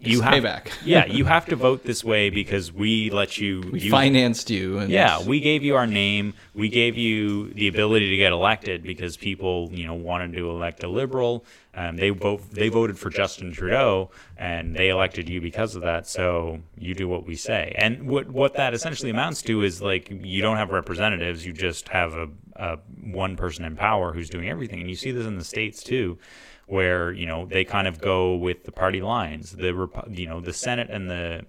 [0.00, 0.72] you It's have payback.
[0.84, 3.62] yeah, you have to vote this way because we let you.
[3.72, 6.34] we financed you, and yeah, we gave you our name.
[6.54, 10.82] We gave you the ability to get elected because people, you know, wanted to elect
[10.82, 11.44] a liberal.
[11.74, 12.50] Um, they vote.
[12.50, 16.06] They voted for Justin Trudeau, and they elected you because of that.
[16.06, 17.74] So you do what we say.
[17.76, 21.44] And what what that essentially amounts to is like you don't have representatives.
[21.44, 22.28] You just have a,
[22.60, 24.80] a one person in power who's doing everything.
[24.80, 26.18] And you see this in the states too
[26.66, 29.52] where you know they kind of go with the party lines.
[29.52, 31.44] The you know the Senate and the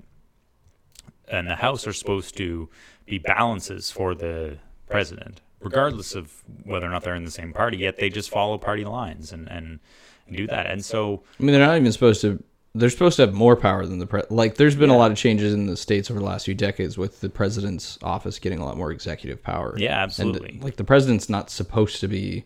[1.27, 2.69] and the House are supposed to
[3.05, 4.57] be balances for the
[4.89, 7.77] president, regardless of whether or not they're in the same party.
[7.77, 9.79] Yet they just follow party lines and and,
[10.27, 10.65] and do that.
[10.65, 12.43] And so I mean, they're not even supposed to.
[12.73, 14.21] They're supposed to have more power than the pre.
[14.29, 16.97] Like, there's been a lot of changes in the states over the last few decades
[16.97, 19.75] with the president's office getting a lot more executive power.
[19.77, 20.51] Yeah, absolutely.
[20.51, 22.45] And, like, the president's not supposed to be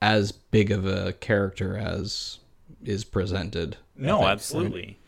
[0.00, 2.38] as big of a character as
[2.84, 3.76] is presented.
[3.96, 4.98] No, think, absolutely.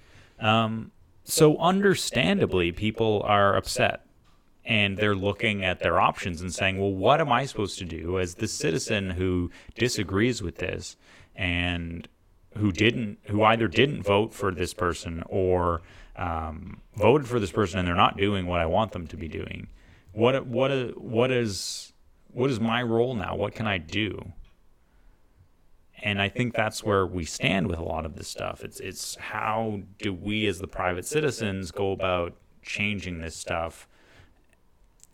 [0.41, 0.91] Um,
[1.25, 4.07] so, understandably, people are upset
[4.65, 8.19] and they're looking at their options and saying, well, what am I supposed to do
[8.19, 10.97] as the citizen who disagrees with this
[11.37, 12.09] and
[12.57, 15.83] who didn't, who either didn't vote for this person or
[16.17, 19.29] um, voted for this person and they're not doing what I want them to be
[19.29, 19.69] doing?
[20.13, 21.93] What, what, what is,
[22.33, 23.37] what is my role now?
[23.37, 24.33] What can I do?
[26.03, 28.63] and I think that's where we stand with a lot of this stuff.
[28.63, 33.89] It's it's how do we as the private citizens go about changing this stuff,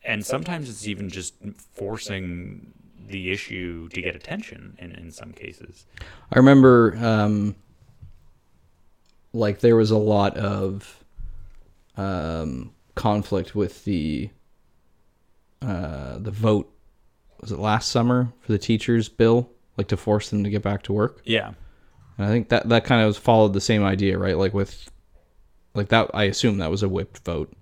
[0.05, 1.35] and sometimes it's even just
[1.73, 2.73] forcing
[3.13, 5.87] the issue to get attention in, in some cases.
[6.33, 7.55] I remember, um,
[9.33, 11.05] like there was a lot of
[11.97, 14.31] um, conflict with the
[15.61, 16.69] uh, the vote.
[17.41, 20.83] Was it last summer for the teachers' bill, like to force them to get back
[20.85, 21.21] to work?
[21.25, 21.53] Yeah,
[22.19, 24.37] And I think that that kind of followed the same idea, right?
[24.37, 24.91] Like with,
[25.75, 26.11] like that.
[26.15, 27.53] I assume that was a whipped vote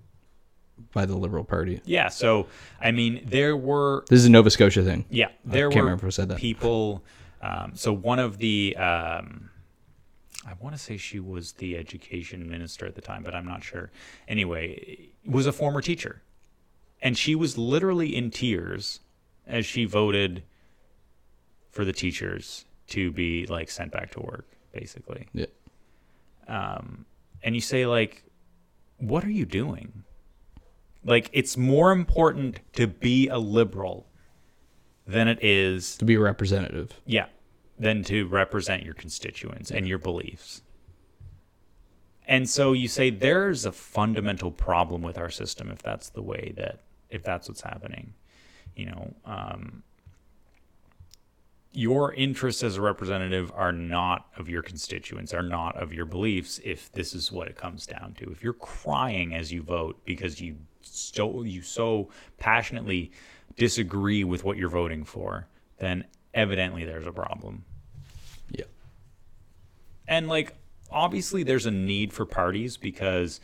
[0.93, 1.81] by the Liberal Party.
[1.85, 2.09] yeah.
[2.09, 2.47] So
[2.81, 5.05] I mean, there were This is a Nova Scotia thing.
[5.09, 6.37] Yeah, there I can't were remember who said that.
[6.37, 7.03] people.
[7.41, 9.49] Um, so one of the, um,
[10.45, 13.63] I want to say she was the education minister at the time, but I'm not
[13.63, 13.89] sure.
[14.27, 16.21] Anyway, was a former teacher,
[17.01, 18.99] and she was literally in tears
[19.47, 20.43] as she voted
[21.71, 25.27] for the teachers to be like sent back to work, basically.
[25.33, 25.45] Yeah.
[26.47, 27.05] Um,
[27.43, 28.23] And you say like,
[28.97, 30.03] what are you doing?
[31.03, 34.07] Like, it's more important to be a liberal
[35.07, 36.91] than it is To be a representative.
[37.05, 37.27] Yeah,
[37.79, 40.61] than to represent your constituents and your beliefs.
[42.27, 46.53] And so you say there's a fundamental problem with our system if that's the way
[46.55, 48.13] that if that's what's happening.
[48.75, 49.83] You know, um,
[51.73, 56.59] your interests as a representative are not of your constituents, are not of your beliefs.
[56.63, 60.39] If this is what it comes down to, if you're crying as you vote because
[60.39, 63.11] you so you so passionately
[63.57, 65.47] disagree with what you're voting for,
[65.79, 67.63] then evidently there's a problem.
[68.49, 68.65] Yeah.
[70.07, 70.55] and like
[70.91, 73.39] obviously there's a need for parties because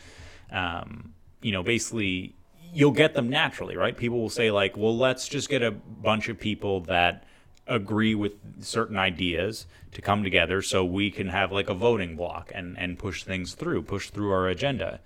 [0.51, 2.35] um, you know basically
[2.73, 6.27] you'll get them naturally right people will say like well let's just get a bunch
[6.27, 7.23] of people that
[7.67, 12.51] agree with certain ideas to come together so we can have like a voting block
[12.53, 14.99] and and push things through push through our agenda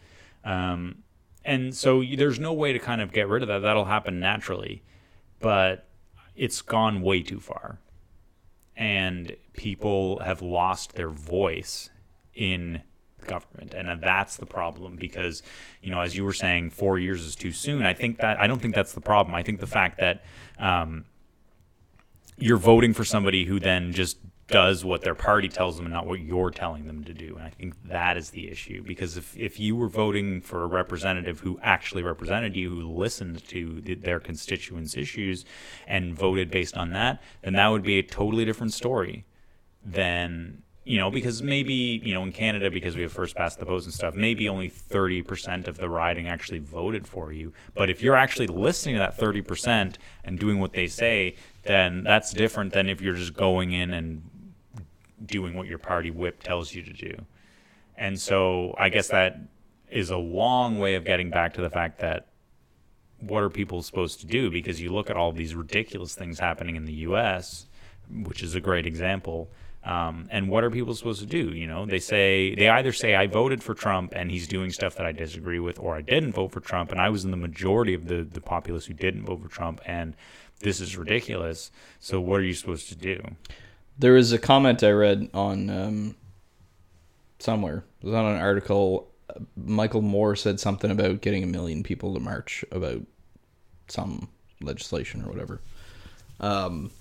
[0.43, 1.03] um,
[1.44, 3.60] and so there's no way to kind of get rid of that.
[3.60, 4.84] That'll happen naturally.
[5.39, 5.88] But
[6.36, 7.80] it's gone way too far.
[8.76, 11.89] And people have lost their voice
[12.34, 12.82] in
[13.26, 13.74] government.
[13.74, 15.44] And that's the problem because
[15.82, 17.86] you know as you were saying 4 years is too soon.
[17.86, 19.36] I think that i don't think that's the problem.
[19.36, 20.24] I think the fact that
[20.58, 21.06] um,
[22.38, 24.18] you're voting for somebody who then just
[24.52, 27.36] does what their party tells them and not what you're telling them to do.
[27.36, 30.68] And I think that is the issue because if, if you were voting for a
[30.68, 35.45] representative who actually represented you, who listened to the, their constituents' issues
[35.88, 39.26] and voted based on that, then that would be a totally different story
[39.84, 43.66] than you know because maybe you know in Canada because we have first past the
[43.66, 48.02] post and stuff maybe only 30% of the riding actually voted for you but if
[48.02, 52.89] you're actually listening to that 30% and doing what they say then that's different than
[52.89, 54.24] if you're just going in and
[55.26, 57.13] doing what your party whip tells you to do
[57.97, 59.39] and so I guess that
[59.89, 62.28] is a long way of getting back to the fact that
[63.19, 66.76] what are people supposed to do because you look at all these ridiculous things happening
[66.76, 67.67] in the US
[68.09, 69.49] which is a great example
[69.84, 71.49] um, and what are people supposed to do?
[71.53, 74.95] You know, they say they either say I voted for Trump and he's doing stuff
[74.95, 77.38] that I disagree with, or I didn't vote for Trump and I was in the
[77.38, 80.15] majority of the the populace who didn't vote for Trump, and
[80.59, 81.72] this is ridiculous.
[81.99, 83.24] So what are you supposed to do?
[84.00, 86.16] There was a comment I read on um,
[87.39, 87.84] somewhere.
[88.02, 89.10] It was on an article.
[89.56, 93.02] Michael Moore said something about getting a million people to march about
[93.88, 94.30] some
[94.62, 95.62] legislation or whatever.
[96.39, 96.92] Um,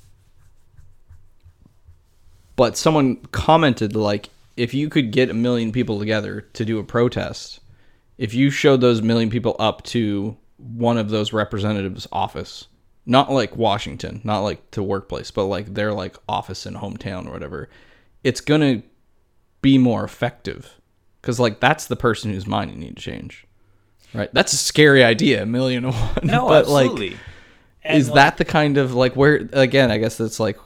[2.57, 6.85] but someone commented like, if you could get a million people together to do a
[6.85, 7.61] protest,
[8.19, 12.67] if you showed those million people up to one of those representatives' office,
[13.11, 17.33] not like Washington, not like to workplace, but like their like office and hometown or
[17.33, 17.69] whatever,
[18.23, 18.85] it's gonna
[19.63, 20.81] be more effective
[21.21, 23.45] because like that's the person whose mind you need to change,
[24.15, 24.33] right?
[24.33, 26.21] That's a scary idea, a million to one.
[26.23, 27.11] No, but absolutely.
[27.11, 27.19] like,
[27.83, 29.91] And, is like, that the kind of like where again?
[29.91, 30.59] I guess that's like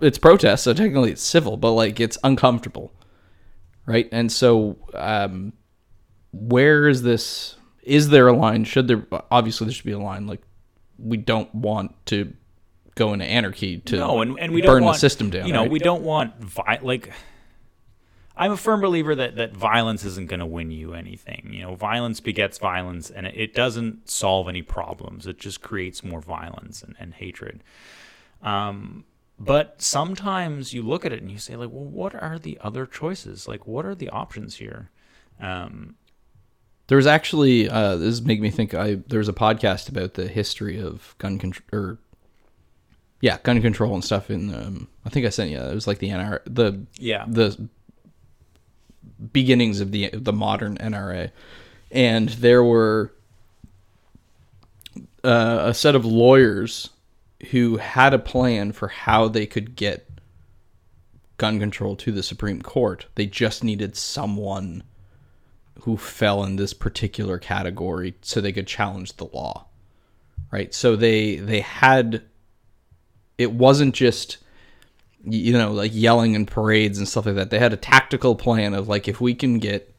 [0.00, 2.90] it's protest, so technically it's civil, but like it's uncomfortable,
[3.84, 4.08] right?
[4.12, 5.52] And so, um,
[6.32, 7.56] where is this?
[7.82, 8.64] Is there a line?
[8.64, 9.06] Should there?
[9.30, 10.26] Obviously, there should be a line.
[10.26, 10.42] Like,
[10.98, 12.32] we don't want to
[12.94, 15.46] go into anarchy to no, and, and we burn don't want the system down.
[15.46, 15.70] You know, right?
[15.70, 17.12] we don't want vi- like.
[18.34, 21.50] I'm a firm believer that, that violence isn't going to win you anything.
[21.52, 25.26] You know, violence begets violence, and it, it doesn't solve any problems.
[25.26, 27.62] It just creates more violence and, and hatred.
[28.40, 29.04] Um,
[29.38, 32.86] but sometimes you look at it and you say, like, well, what are the other
[32.86, 33.46] choices?
[33.46, 34.90] Like, what are the options here?
[35.38, 35.96] Um,
[36.88, 38.74] There was actually uh, this is making me think.
[38.74, 41.98] I there was a podcast about the history of gun control, or
[43.20, 44.30] yeah, gun control and stuff.
[44.30, 45.58] In um, I think I sent you.
[45.58, 47.24] It was like the NR, the yeah.
[47.26, 47.68] the
[49.32, 51.30] beginnings of the the modern NRA,
[51.90, 53.12] and there were
[55.24, 56.90] uh, a set of lawyers
[57.50, 60.08] who had a plan for how they could get
[61.38, 63.06] gun control to the Supreme Court.
[63.14, 64.84] They just needed someone
[65.80, 69.66] who fell in this particular category so they could challenge the law.
[70.50, 70.72] Right?
[70.74, 72.22] So they they had
[73.38, 74.38] it wasn't just
[75.24, 77.50] you know like yelling in parades and stuff like that.
[77.50, 79.92] They had a tactical plan of like if we can get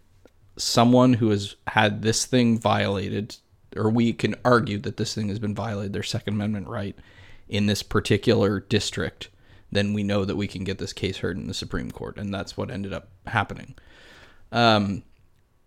[0.57, 3.37] someone who has had this thing violated
[3.75, 6.95] or we can argue that this thing has been violated their second amendment right
[7.49, 9.29] in this particular district
[9.71, 12.33] then we know that we can get this case heard in the supreme court and
[12.33, 13.73] that's what ended up happening
[14.51, 15.01] um,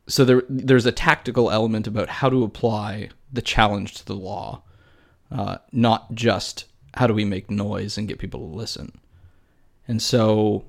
[0.08, 4.62] so there there's a tactical element about how to apply the challenge to the law
[5.30, 8.98] uh, not just how do we make noise and get people to listen.
[9.88, 10.64] And so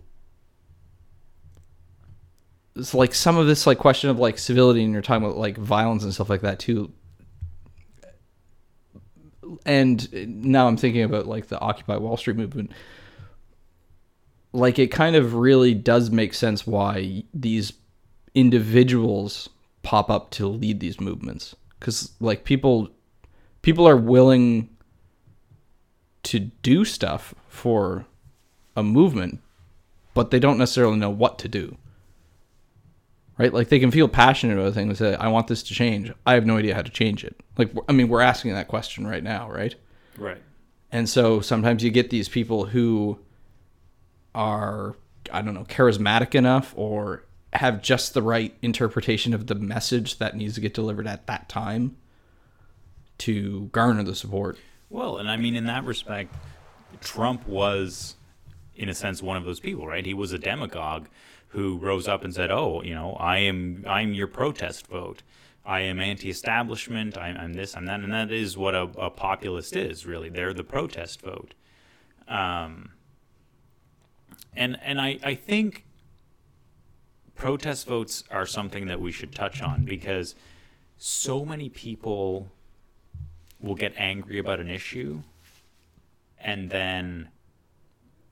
[2.76, 5.58] it's like some of this like question of like civility and you're talking about like
[5.58, 6.92] violence and stuff like that too.
[9.66, 12.72] And now i'm thinking about like the occupy wall street movement.
[14.54, 17.74] Like it kind of really does make sense why these
[18.34, 19.50] individuals
[19.84, 21.56] pop up to lead these movements.
[21.80, 22.90] Because like people
[23.62, 24.70] people are willing
[26.24, 28.06] to do stuff for
[28.76, 29.40] a movement
[30.14, 31.78] but they don't necessarily know what to do.
[33.38, 33.54] Right?
[33.54, 36.12] Like they can feel passionate about a thing and say i want this to change.
[36.26, 37.40] I have no idea how to change it.
[37.58, 39.76] Like i mean we're asking that question right now right?
[40.18, 40.42] Right.
[40.92, 43.20] and so sometimes you get these people who
[44.34, 44.96] are
[45.32, 47.24] I don't know, charismatic enough or
[47.58, 51.50] have just the right interpretation of the message that needs to get delivered at that
[51.50, 51.98] time
[53.20, 54.58] to garner the support.
[54.90, 56.34] Well, and I mean, in that respect,
[57.02, 58.16] Trump was,
[58.76, 60.06] in a sense, one of those people, right?
[60.06, 61.08] He was a demagogue
[61.50, 65.24] who rose up and said, "Oh, you know, I am, I'm your protest vote.
[65.66, 67.18] I am anti-establishment.
[67.18, 70.30] I'm, I'm this, I'm that," and that is what a, a populist is, really.
[70.30, 71.54] They're the protest vote.
[72.28, 72.92] Um,
[74.56, 75.87] and and I, I think
[77.38, 80.36] protest votes are something that we should touch on because
[80.98, 82.50] so many people
[83.62, 85.22] will get angry about an issue
[86.40, 87.30] and then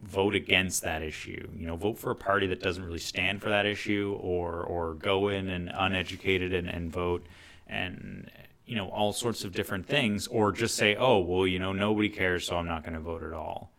[0.01, 1.47] vote against that issue.
[1.55, 4.95] You know, vote for a party that doesn't really stand for that issue or or
[4.95, 7.25] go in and uneducated and, and vote
[7.67, 8.29] and
[8.65, 12.09] you know, all sorts of different things, or just say, oh, well, you know, nobody
[12.09, 13.71] cares, so I'm not going to vote at all.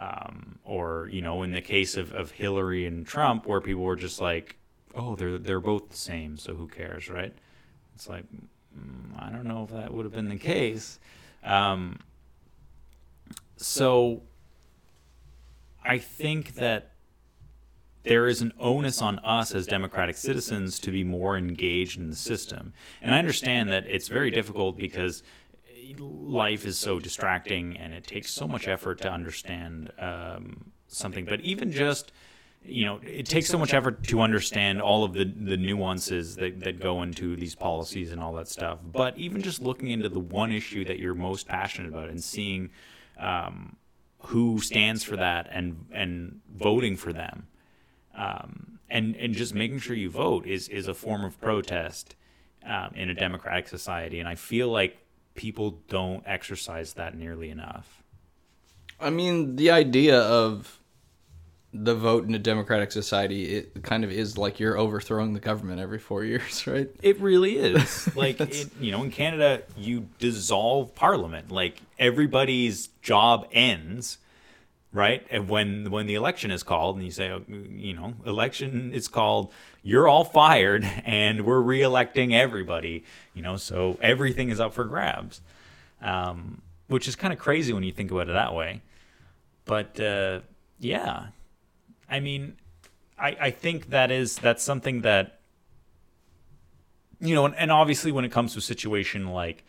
[0.00, 3.96] Um, or, you know, in the case of, of Hillary and Trump, where people were
[3.96, 4.56] just like,
[4.94, 7.34] oh, they're, they're both the same, so who cares, right?
[7.94, 8.24] It's like,
[8.74, 10.98] mm, I don't know if that would have been the case.
[11.44, 11.98] Um,
[13.58, 14.22] so
[15.84, 16.92] I think that
[18.02, 22.16] there is an onus on us as democratic citizens to be more engaged in the
[22.16, 22.72] system.
[23.02, 25.22] And I understand that it's very difficult because
[25.98, 31.24] life is so distracting and it takes so much effort to understand um, something.
[31.24, 32.12] But even just,
[32.64, 36.60] you know, it takes so much effort to understand all of the, the nuances that,
[36.60, 38.78] that go into these policies and all that stuff.
[38.84, 42.70] But even just looking into the one issue that you're most passionate about and seeing
[43.18, 43.76] um,
[44.18, 47.46] who stands for that and and voting for them
[48.14, 52.16] um, and and just making sure you vote is is a form of protest
[52.66, 54.98] um, in a democratic society, and I feel like
[55.34, 58.02] people don't exercise that nearly enough.
[59.00, 60.78] I mean, the idea of
[61.72, 65.80] the vote in a democratic society it kind of is like you're overthrowing the government
[65.80, 66.90] every four years, right?
[67.02, 68.14] It really is.
[68.16, 71.50] like, it, you know, in Canada, you dissolve parliament.
[71.50, 74.18] Like, everybody's job ends
[74.92, 75.26] right?
[75.30, 79.08] And when when the election is called, and you say, oh, you know, election is
[79.08, 79.52] called,
[79.82, 83.04] you're all fired, and we're reelecting everybody.
[83.34, 85.40] You know, so everything is up for grabs,
[86.02, 88.82] um, which is kind of crazy when you think about it that way.
[89.64, 90.40] But uh,
[90.78, 91.28] yeah,
[92.08, 92.56] I mean,
[93.18, 95.40] I I think that is that's something that
[97.20, 99.64] you know, and, and obviously when it comes to a situation like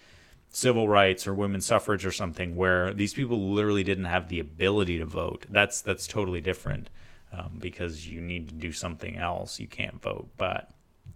[0.51, 4.97] civil rights or women's suffrage or something where these people literally didn't have the ability
[4.97, 6.89] to vote that's that's totally different
[7.31, 9.59] um, because you need to do something else.
[9.59, 10.29] You can't vote.
[10.37, 10.69] But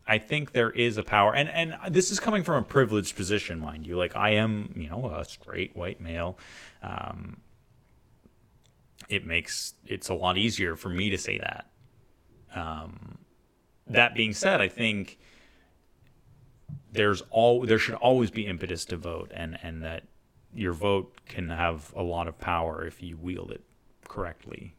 [0.07, 1.33] i think there is a power.
[1.33, 3.97] And and this is coming from a privileged position mind you.
[3.97, 6.37] Like i am you know a straight white male.
[6.81, 7.37] Um,
[9.09, 11.69] it makes it's a lot easier for me to say that.
[12.55, 13.19] Um,
[13.87, 15.19] that being said i think
[16.95, 20.03] there's all there should always be impetus to vote, and and that
[20.53, 23.63] your vote can have a lot of power if you wield it
[24.07, 24.75] correctly.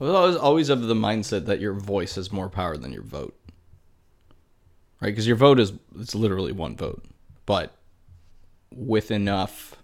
[0.00, 3.34] I was always of the mindset that your voice has more power than your vote,
[5.00, 5.08] right?
[5.08, 7.04] Because your vote is it's literally one vote,
[7.46, 7.76] but
[8.70, 9.76] with enough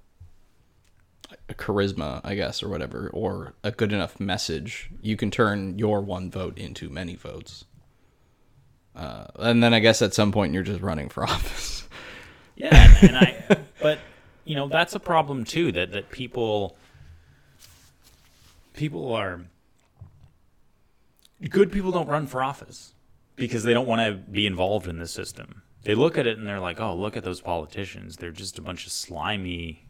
[1.54, 6.30] charisma, I guess, or whatever, or a good enough message, you can turn your one
[6.30, 7.64] vote into many votes.
[8.94, 11.88] Uh, and then I guess at some point you're just running for office.
[12.56, 13.98] yeah, and I, but
[14.44, 16.76] you know that's a problem too that that people
[18.74, 19.42] people are
[21.48, 22.94] good people don't run for office
[23.36, 25.62] because they don't want to be involved in the system.
[25.82, 28.16] They look at it and they're like, "Oh, look at those politicians.
[28.16, 29.88] They're just a bunch of slimy,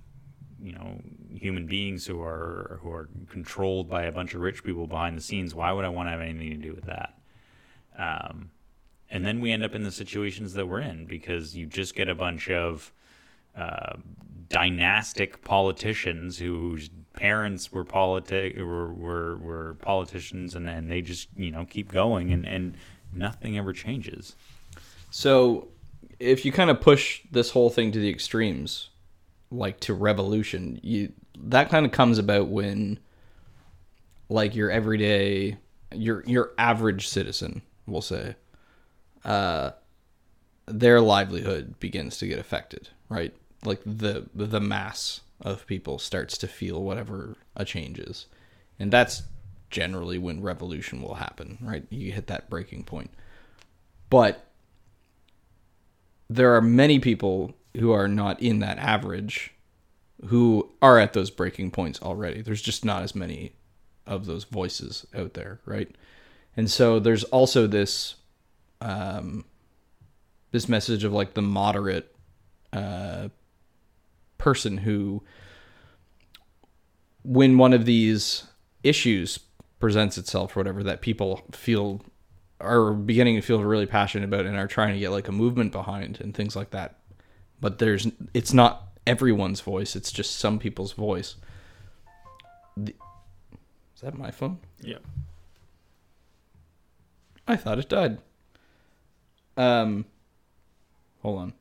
[0.62, 1.00] you know,
[1.34, 5.22] human beings who are who are controlled by a bunch of rich people behind the
[5.22, 5.54] scenes.
[5.54, 7.18] Why would I want to have anything to do with that?"
[7.98, 8.50] Um,
[9.10, 12.08] and then we end up in the situations that we're in because you just get
[12.08, 12.92] a bunch of
[13.56, 13.96] uh,
[14.48, 21.50] dynastic politicians whose parents were politic were, were, were politicians and, and they just you
[21.50, 22.76] know keep going and, and
[23.12, 24.36] nothing ever changes
[25.10, 25.68] so
[26.18, 28.90] if you kind of push this whole thing to the extremes
[29.50, 32.98] like to revolution you that kind of comes about when
[34.28, 35.56] like your everyday
[35.92, 38.36] your your average citizen we'll say
[39.24, 39.70] uh,
[40.66, 43.34] their livelihood begins to get affected, right?
[43.64, 48.26] Like the the mass of people starts to feel whatever a change is,
[48.78, 49.22] and that's
[49.70, 51.84] generally when revolution will happen, right?
[51.90, 53.10] You hit that breaking point,
[54.08, 54.46] but
[56.28, 59.52] there are many people who are not in that average
[60.26, 62.42] who are at those breaking points already.
[62.42, 63.52] There's just not as many
[64.06, 65.94] of those voices out there, right?
[66.56, 68.16] And so there's also this
[68.80, 69.44] um,
[70.50, 72.14] this message of like the moderate
[72.72, 73.28] uh,
[74.40, 75.22] person who,
[77.22, 78.44] when one of these
[78.82, 79.38] issues
[79.78, 82.02] presents itself or whatever, that people feel
[82.60, 85.72] are beginning to feel really passionate about and are trying to get like a movement
[85.72, 86.96] behind and things like that.
[87.60, 91.36] But there's it's not everyone's voice; it's just some people's voice.
[92.76, 92.94] The,
[93.94, 94.58] is that my phone?
[94.80, 94.98] Yeah.
[97.46, 98.18] I thought it died.
[99.56, 100.06] Um,
[101.22, 101.52] hold on.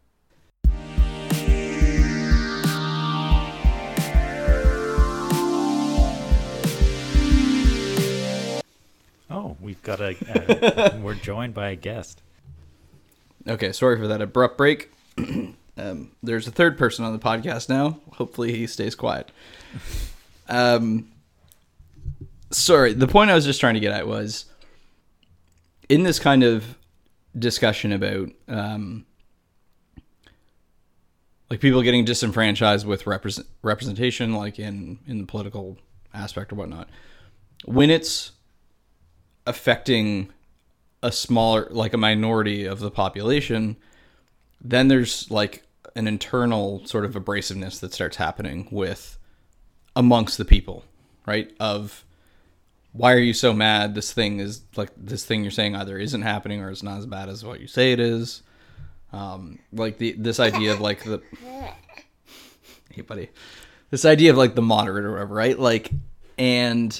[9.30, 10.16] Oh, we've got a.
[10.28, 12.22] Uh, we're joined by a guest.
[13.48, 14.92] Okay, sorry for that abrupt break.
[15.78, 18.00] um, there's a third person on the podcast now.
[18.14, 19.32] Hopefully, he stays quiet.
[20.48, 21.12] Um,
[22.50, 24.46] sorry, the point I was just trying to get at was
[25.88, 26.78] in this kind of
[27.38, 29.06] discussion about um,
[31.52, 35.78] like people getting disenfranchised with represent, representation, like in in the political
[36.16, 36.90] aspect or whatnot.
[37.66, 38.32] When it's
[39.50, 40.30] affecting
[41.02, 43.76] a smaller like a minority of the population
[44.62, 45.64] then there's like
[45.96, 49.18] an internal sort of abrasiveness that starts happening with
[49.96, 50.84] amongst the people
[51.30, 51.54] right?
[51.60, 52.06] Of
[52.92, 53.94] why are you so mad?
[53.94, 57.06] This thing is like this thing you're saying either isn't happening or it's not as
[57.06, 58.42] bad as what you say it is.
[59.14, 61.22] Um like the this idea of like the
[62.90, 63.30] hey buddy.
[63.92, 65.58] This idea of like the moderate or whatever right?
[65.58, 65.92] Like
[66.38, 67.00] and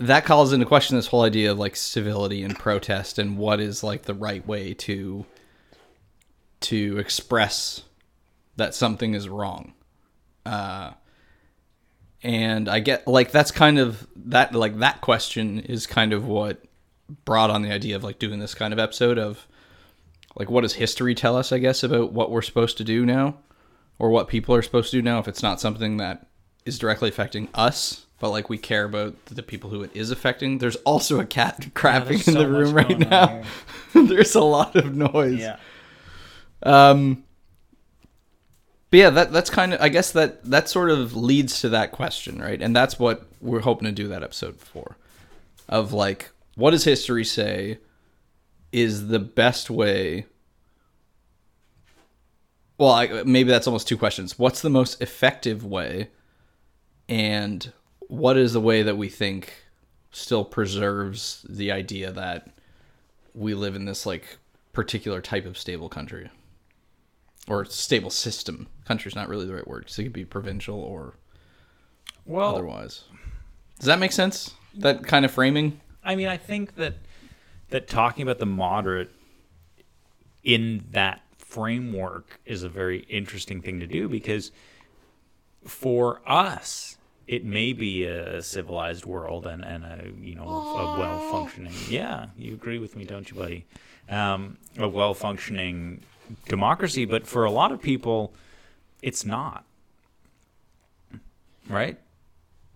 [0.00, 3.84] that calls into question this whole idea of like civility and protest and what is
[3.84, 5.24] like the right way to
[6.60, 7.82] to express
[8.56, 9.72] that something is wrong.
[10.44, 10.92] Uh
[12.22, 16.62] and i get like that's kind of that like that question is kind of what
[17.24, 19.46] brought on the idea of like doing this kind of episode of
[20.36, 23.36] like what does history tell us i guess about what we're supposed to do now
[23.98, 26.26] or what people are supposed to do now if it's not something that
[26.64, 30.58] is directly affecting us but like we care about the people who it is affecting
[30.58, 33.42] there's also a cat crapping there's in so the room right now
[33.94, 35.56] there's a lot of noise Yeah.
[36.62, 37.24] um,
[38.90, 41.92] but yeah, that that's kind of I guess that that sort of leads to that
[41.92, 42.60] question, right?
[42.60, 44.96] And that's what we're hoping to do that episode for,
[45.68, 47.78] of like, what does history say
[48.72, 50.26] is the best way?
[52.78, 54.38] Well, I, maybe that's almost two questions.
[54.40, 56.08] What's the most effective way,
[57.08, 57.72] and
[58.10, 59.52] what is the way that we think
[60.10, 62.48] still preserves the idea that
[63.34, 64.38] we live in this like
[64.72, 66.28] particular type of stable country
[67.46, 68.66] or stable system.
[68.84, 71.14] Country's not really the right word because it could be provincial or
[72.26, 73.04] Well, otherwise.
[73.78, 74.54] Does that make sense?
[74.74, 75.80] That kind of framing?
[76.02, 76.94] I mean, I think that
[77.68, 79.14] that talking about the moderate
[80.42, 84.50] in that framework is a very interesting thing to do because
[85.64, 86.96] for us,
[87.26, 91.74] it may be a civilized world and, and a you know a well functioning.
[91.88, 93.66] Yeah, you agree with me, don't you, buddy?
[94.08, 96.02] Um, a well functioning
[96.48, 98.34] democracy, but for a lot of people,
[99.02, 99.64] it's not.
[101.68, 101.98] Right?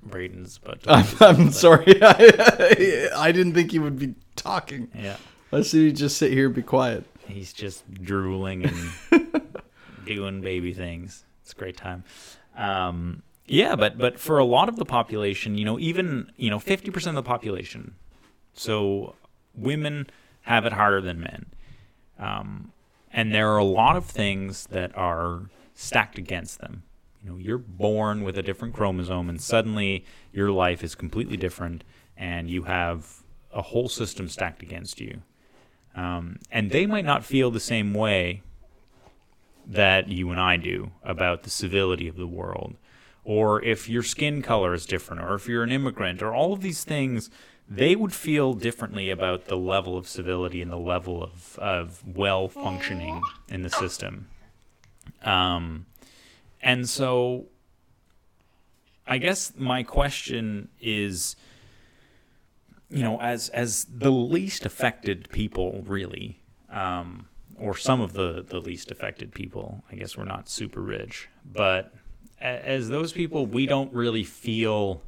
[0.06, 1.98] Braden's but I'm, I'm sorry.
[2.02, 4.88] I, I didn't think you would be talking.
[4.94, 5.16] Yeah.
[5.50, 7.04] Let's see you just sit here and be quiet.
[7.26, 9.42] He's just drooling and
[10.06, 11.24] doing baby things.
[11.42, 12.04] It's a great time.
[12.56, 16.58] Um, yeah, but but for a lot of the population, you know, even you know,
[16.58, 17.94] fifty percent of the population,
[18.54, 19.14] so
[19.54, 20.08] women
[20.42, 21.46] have it harder than men,
[22.18, 22.72] um,
[23.12, 26.82] and there are a lot of things that are stacked against them.
[27.22, 31.84] You know, you're born with a different chromosome, and suddenly your life is completely different,
[32.16, 33.22] and you have
[33.52, 35.22] a whole system stacked against you.
[35.94, 38.42] Um, and they might not feel the same way
[39.66, 42.76] that you and I do about the civility of the world,
[43.24, 46.60] or if your skin color is different, or if you're an immigrant, or all of
[46.60, 47.30] these things,
[47.68, 52.48] they would feel differently about the level of civility and the level of, of well
[52.48, 54.28] functioning in the system.
[55.22, 55.86] Um,
[56.62, 57.46] and so
[59.06, 61.36] I guess my question is
[62.94, 67.26] you know, as as the least affected people, really, um,
[67.58, 69.82] or some of the the least affected people.
[69.90, 71.92] I guess we're not super rich, but
[72.44, 75.02] as those people, we don't really feel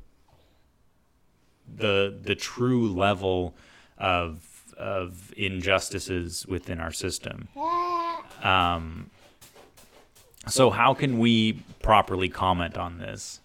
[1.74, 3.54] the the true level
[3.98, 4.42] of
[4.76, 7.48] of injustices within our system.
[8.42, 9.10] Um,
[10.48, 13.40] so how can we properly comment on this?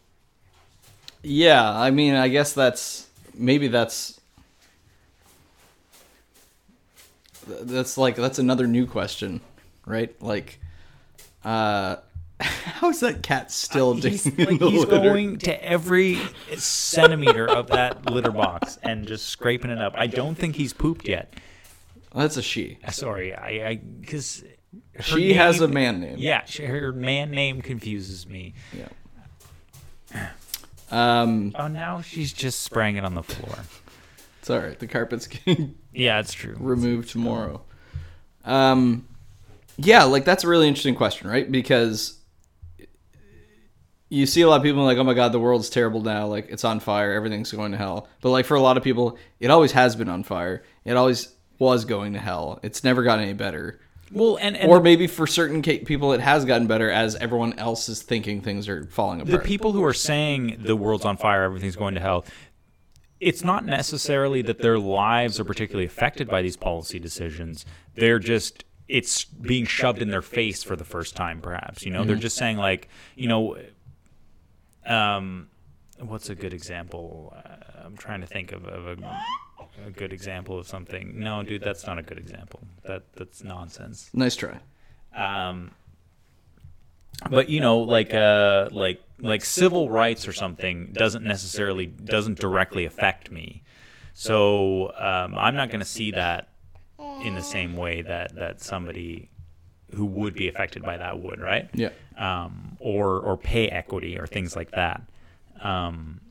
[1.24, 4.20] Yeah, I mean, I guess that's maybe that's
[7.48, 9.42] that's like that's another new question,
[9.86, 10.20] right?
[10.22, 10.60] Like,
[11.44, 11.98] uh,
[12.46, 16.20] how is that cat still He's, digging like, he's going to every
[16.58, 19.94] centimeter of that litter box and just scraping it up.
[19.96, 21.34] I don't think he's pooped yet.
[22.14, 22.78] That's a she.
[22.92, 24.44] Sorry, I, I, because
[25.02, 26.16] She has a man name.
[26.18, 28.54] Yeah, she, her man name confuses me.
[28.74, 30.30] Yeah.
[30.92, 33.58] Um, Oh, now she's just spraying it on the floor.
[34.40, 34.78] it's all right.
[34.78, 36.56] The carpet's getting Yeah, it's true.
[36.60, 37.62] removed tomorrow.
[38.44, 39.08] Um,
[39.78, 41.50] yeah, like that's a really interesting question, right?
[41.50, 42.18] Because
[44.12, 46.28] you see a lot of people like, "Oh my god, the world's terrible now.
[46.28, 47.14] Like it's on fire.
[47.14, 50.10] Everything's going to hell." But like for a lot of people, it always has been
[50.10, 50.64] on fire.
[50.84, 52.60] It always was going to hell.
[52.62, 53.80] It's never gotten any better.
[54.12, 57.58] Well, and, and or maybe for certain ca- people, it has gotten better as everyone
[57.58, 59.44] else is thinking things are falling apart.
[59.44, 62.26] the people who are saying the world's on fire, everything's going to hell,
[63.22, 67.66] it's not necessarily that their lives are particularly affected by these policy decisions.
[67.96, 71.86] They're just it's being shoved in their face for the first time, perhaps.
[71.86, 72.24] You know, they're mm-hmm.
[72.24, 73.56] just saying like, you know,
[74.86, 75.48] um,
[76.00, 77.34] what's a good example?
[77.36, 79.22] Uh, I'm trying to think of, of a,
[79.88, 81.20] a good example of something.
[81.20, 82.62] No, dude, that's not a good example.
[82.84, 84.10] That that's nonsense.
[84.14, 84.60] nice try.
[85.16, 85.72] Um,
[87.30, 92.86] but you know, like uh, like like civil rights or something doesn't necessarily doesn't directly
[92.86, 93.64] affect me.
[94.14, 96.50] So um, I'm not going to see that
[97.24, 99.30] in the same way that that somebody
[99.94, 101.70] who would be affected by that would, right?
[101.74, 101.90] Yeah.
[102.18, 105.02] um, or or pay equity or things like that.
[105.62, 106.22] Um,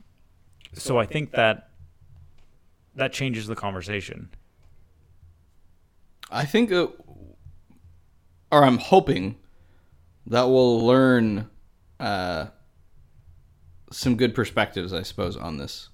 [0.72, 1.70] so I think that
[2.94, 4.30] that changes the conversation.
[6.30, 6.88] I think, uh,
[8.52, 9.36] or I'm hoping
[10.26, 11.50] that we'll learn
[11.98, 12.46] uh,
[13.90, 15.88] some good perspectives, I suppose, on this.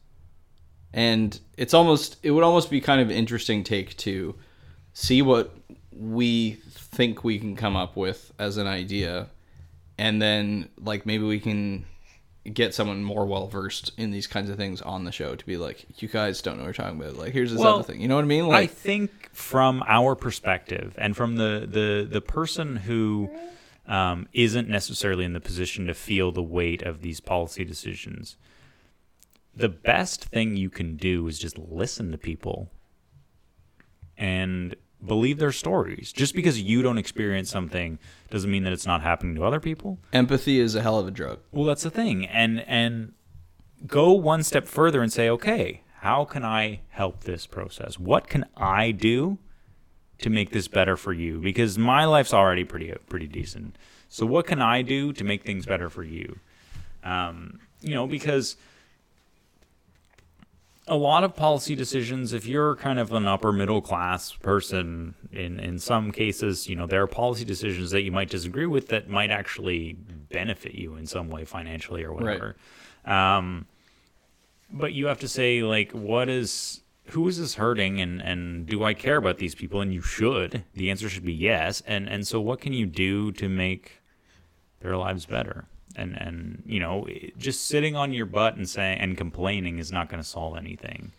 [0.93, 4.35] And it's almost, it would almost be kind of interesting take to
[4.93, 5.55] see what
[5.99, 9.29] we think we can come up with as an idea,
[9.99, 11.85] and then like maybe we can
[12.53, 15.57] get someone more well versed in these kinds of things on the show to be
[15.57, 17.17] like, you guys don't know what we're talking about.
[17.17, 18.01] Like, here's this Well, other thing.
[18.01, 18.47] You know what I mean?
[18.47, 23.31] like I think from our perspective and from the the the person who
[23.87, 28.37] um, isn't necessarily in the position to feel the weight of these policy decisions,
[29.55, 32.69] the best thing you can do is just listen to people
[34.19, 34.75] and
[35.05, 36.13] believe their stories.
[36.13, 37.99] Just because you don't experience something
[38.31, 39.99] doesn't mean that it's not happening to other people.
[40.13, 41.41] empathy is a hell of a drug.
[41.53, 43.13] Well, that's the thing, and and
[43.87, 47.99] go one step further and say, okay, how can I help this process?
[47.99, 49.39] What can I do
[50.19, 51.41] to make this better for you?
[51.41, 53.77] Because my life's already pretty pretty decent.
[54.09, 56.39] So what can I do to make things better for you?
[57.03, 58.57] Um, you know, because
[60.89, 65.59] a lot of policy decisions, if you're kind of an upper middle class person, in,
[65.59, 69.09] in some cases, you know, there are policy decisions that you might disagree with that
[69.09, 72.57] might actually benefit you in some way financially or whatever.
[73.05, 73.67] Um,
[74.71, 78.85] but you have to say, like, what is, who is this hurting and, and do
[78.85, 79.81] I care about these people?
[79.81, 80.65] And you should.
[80.75, 81.83] The answer should be yes.
[81.87, 84.03] And, and so what can you do to make
[84.81, 85.67] their lives better?
[85.97, 87.07] And and you know
[87.39, 91.13] just sitting on your butt and saying and complaining is not going to solve anything.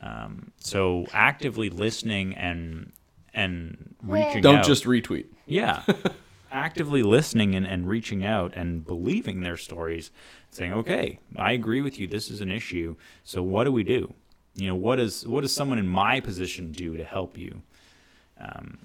[0.00, 2.92] Um, so actively listening and
[3.34, 4.64] and reaching out Don't out.
[4.64, 5.26] just retweet.
[5.46, 5.82] yeah.
[6.50, 10.10] Actively listening and, and reaching out and believing their stories
[10.50, 12.06] saying okay i agree with you.
[12.06, 12.96] This is an issue.
[13.22, 14.14] So what do we do?
[14.54, 17.60] You know what is what does someone in my position do to help you?
[18.40, 18.78] Um,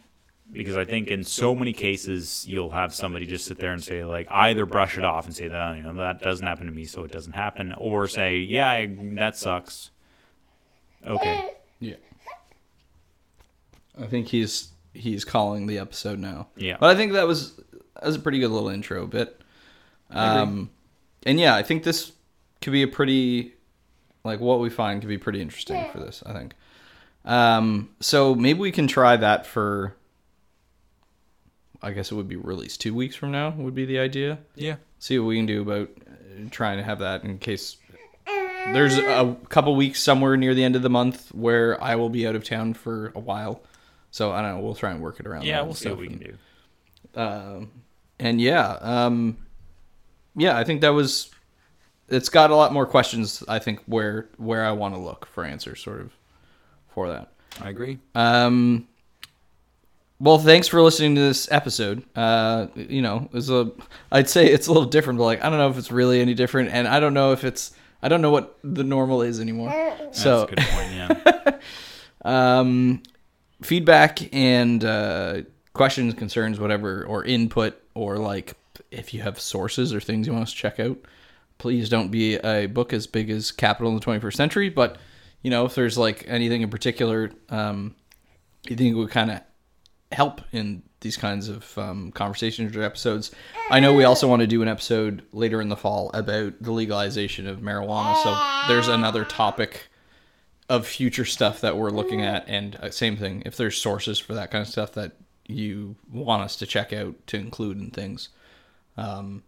[0.53, 4.05] because I think in so many cases you'll have somebody just sit there and say
[4.05, 6.85] like either brush it off and say that you know that doesn't happen to me
[6.85, 9.89] so it doesn't happen or say yeah I, that sucks
[11.05, 11.49] okay
[11.79, 11.95] Yeah.
[13.99, 16.47] I think he's he's calling the episode now.
[16.55, 16.77] Yeah.
[16.79, 19.41] But I think that was that was a pretty good little intro bit.
[20.11, 20.69] Um
[21.25, 22.11] and yeah, I think this
[22.61, 23.53] could be a pretty
[24.23, 26.53] like what we find could be pretty interesting for this, I think.
[27.25, 29.95] Um so maybe we can try that for
[31.83, 34.39] I guess it would be released 2 weeks from now would be the idea.
[34.55, 37.77] yeah see what we can do about uh, trying to have that in case
[38.71, 42.25] there's a couple weeks somewhere near the end of the month where I will be
[42.25, 43.61] out of town for a while.
[44.11, 44.63] So I don't know.
[44.63, 45.43] We'll try and work it around.
[45.43, 46.37] yeah we'll see what we can do
[47.19, 47.71] Um,
[48.19, 49.37] and yeah, um,
[50.35, 51.29] yeah, I think that was.
[52.09, 53.43] It's got a lot more questions.
[53.47, 56.11] I think where where I want to look for answers, sort of,
[56.93, 57.33] for that.
[57.61, 58.87] I agree Um,
[60.23, 62.01] well, thanks for listening to this episode.
[62.15, 63.69] Uh, you know, it was a,
[64.09, 66.33] I'd say it's a little different, but like, I don't know if it's really any
[66.33, 69.69] different, and I don't know if it's I don't know what the normal is anymore.
[69.69, 70.91] That's So a good point.
[70.93, 71.59] Yeah.
[72.25, 73.03] um,
[73.61, 75.41] feedback and uh,
[75.73, 78.55] questions, concerns, whatever, or input, or like
[78.91, 80.97] if you have sources or things you want us to check out,
[81.57, 84.69] please don't be a book as big as Capital in the 21st Century.
[84.69, 84.97] But
[85.41, 87.93] you know, if there's like anything in particular, um,
[88.69, 89.41] you think would kind of
[90.13, 93.31] help in these kinds of um, conversations or episodes.
[93.69, 96.71] I know we also want to do an episode later in the fall about the
[96.71, 98.15] legalization of marijuana.
[98.23, 99.89] So there's another topic
[100.69, 104.33] of future stuff that we're looking at and uh, same thing if there's sources for
[104.33, 105.11] that kind of stuff that
[105.45, 108.29] you want us to check out to include in things
[108.97, 109.43] um,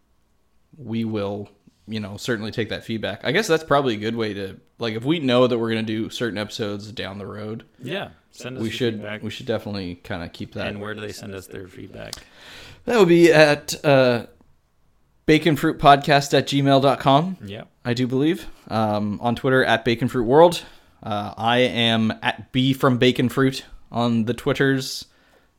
[0.78, 1.50] we will
[1.88, 4.94] you know certainly take that feedback i guess that's probably a good way to like
[4.96, 8.10] if we know that we're going to do certain episodes down the road Yeah.
[8.32, 9.24] Send us we should feedback.
[9.24, 12.16] we should definitely kind of keep that and where do they send us their feedback?
[12.86, 14.26] that would be at uh,
[15.28, 17.64] baconfruitpodcast at gmail.com Yeah.
[17.84, 18.48] I do believe.
[18.68, 20.64] Um, on Twitter at baconfruitworld
[21.04, 23.62] Uh, I am at B from baconfruit
[23.92, 25.06] on the Twitters,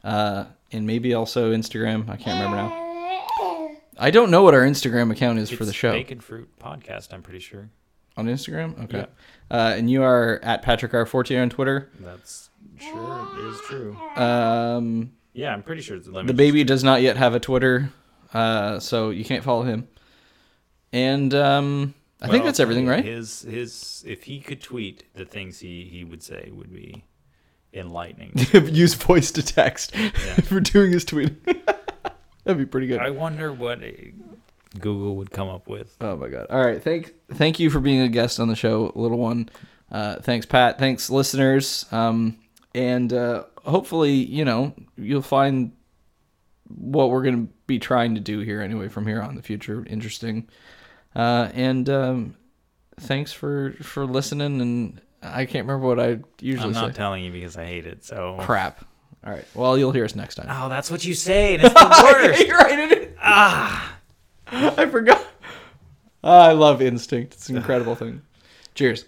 [0.02, 2.08] uh, and maybe also Instagram.
[2.10, 3.70] I can't remember now.
[3.98, 5.92] I don't know what our Instagram account is for the show.
[5.94, 7.70] baconfruit Podcast, I'm pretty sure.
[8.16, 8.98] On Instagram, okay.
[9.00, 9.06] Yeah.
[9.50, 11.90] Uh, and you are at Patrick R Fortier on Twitter.
[12.00, 12.48] That's
[12.78, 13.96] sure is true.
[14.16, 17.90] Um, Yeah, I'm pretty sure it's the baby does not yet have a Twitter,
[18.32, 19.86] uh, so you can't follow him.
[20.92, 23.04] And um, I think that's everything, right?
[23.04, 27.04] His his if he could tweet the things he he would say would be
[27.74, 28.32] enlightening.
[28.52, 29.94] Use voice to text
[30.44, 31.34] for doing his tweet.
[32.44, 33.00] That'd be pretty good.
[33.00, 33.80] I wonder what
[34.80, 35.96] Google would come up with.
[36.00, 36.46] Oh my god!
[36.50, 39.48] All right, thank thank you for being a guest on the show, little one.
[39.90, 40.78] Uh, thanks, Pat.
[40.78, 41.86] Thanks, listeners.
[41.92, 42.38] Um,
[42.74, 45.72] and uh, hopefully, you know, you'll find
[46.68, 49.84] what we're gonna be trying to do here anyway from here on in the future
[49.88, 50.48] interesting.
[51.14, 52.36] Uh, and um,
[53.00, 54.60] thanks for for listening.
[54.60, 56.96] And I can't remember what I usually I'm not say.
[56.96, 58.04] telling you because I hate it.
[58.04, 58.84] So Crap.
[59.24, 59.44] All right.
[59.54, 60.46] Well, you'll hear us next time.
[60.48, 62.46] Oh, that's what you say, and it's the worst.
[62.46, 62.78] You're right.
[62.78, 63.08] It is.
[63.20, 63.95] Ah,
[64.52, 65.24] I forgot.
[66.22, 67.34] Ah, I love instinct.
[67.34, 68.22] It's an incredible thing.
[68.74, 69.04] Cheers.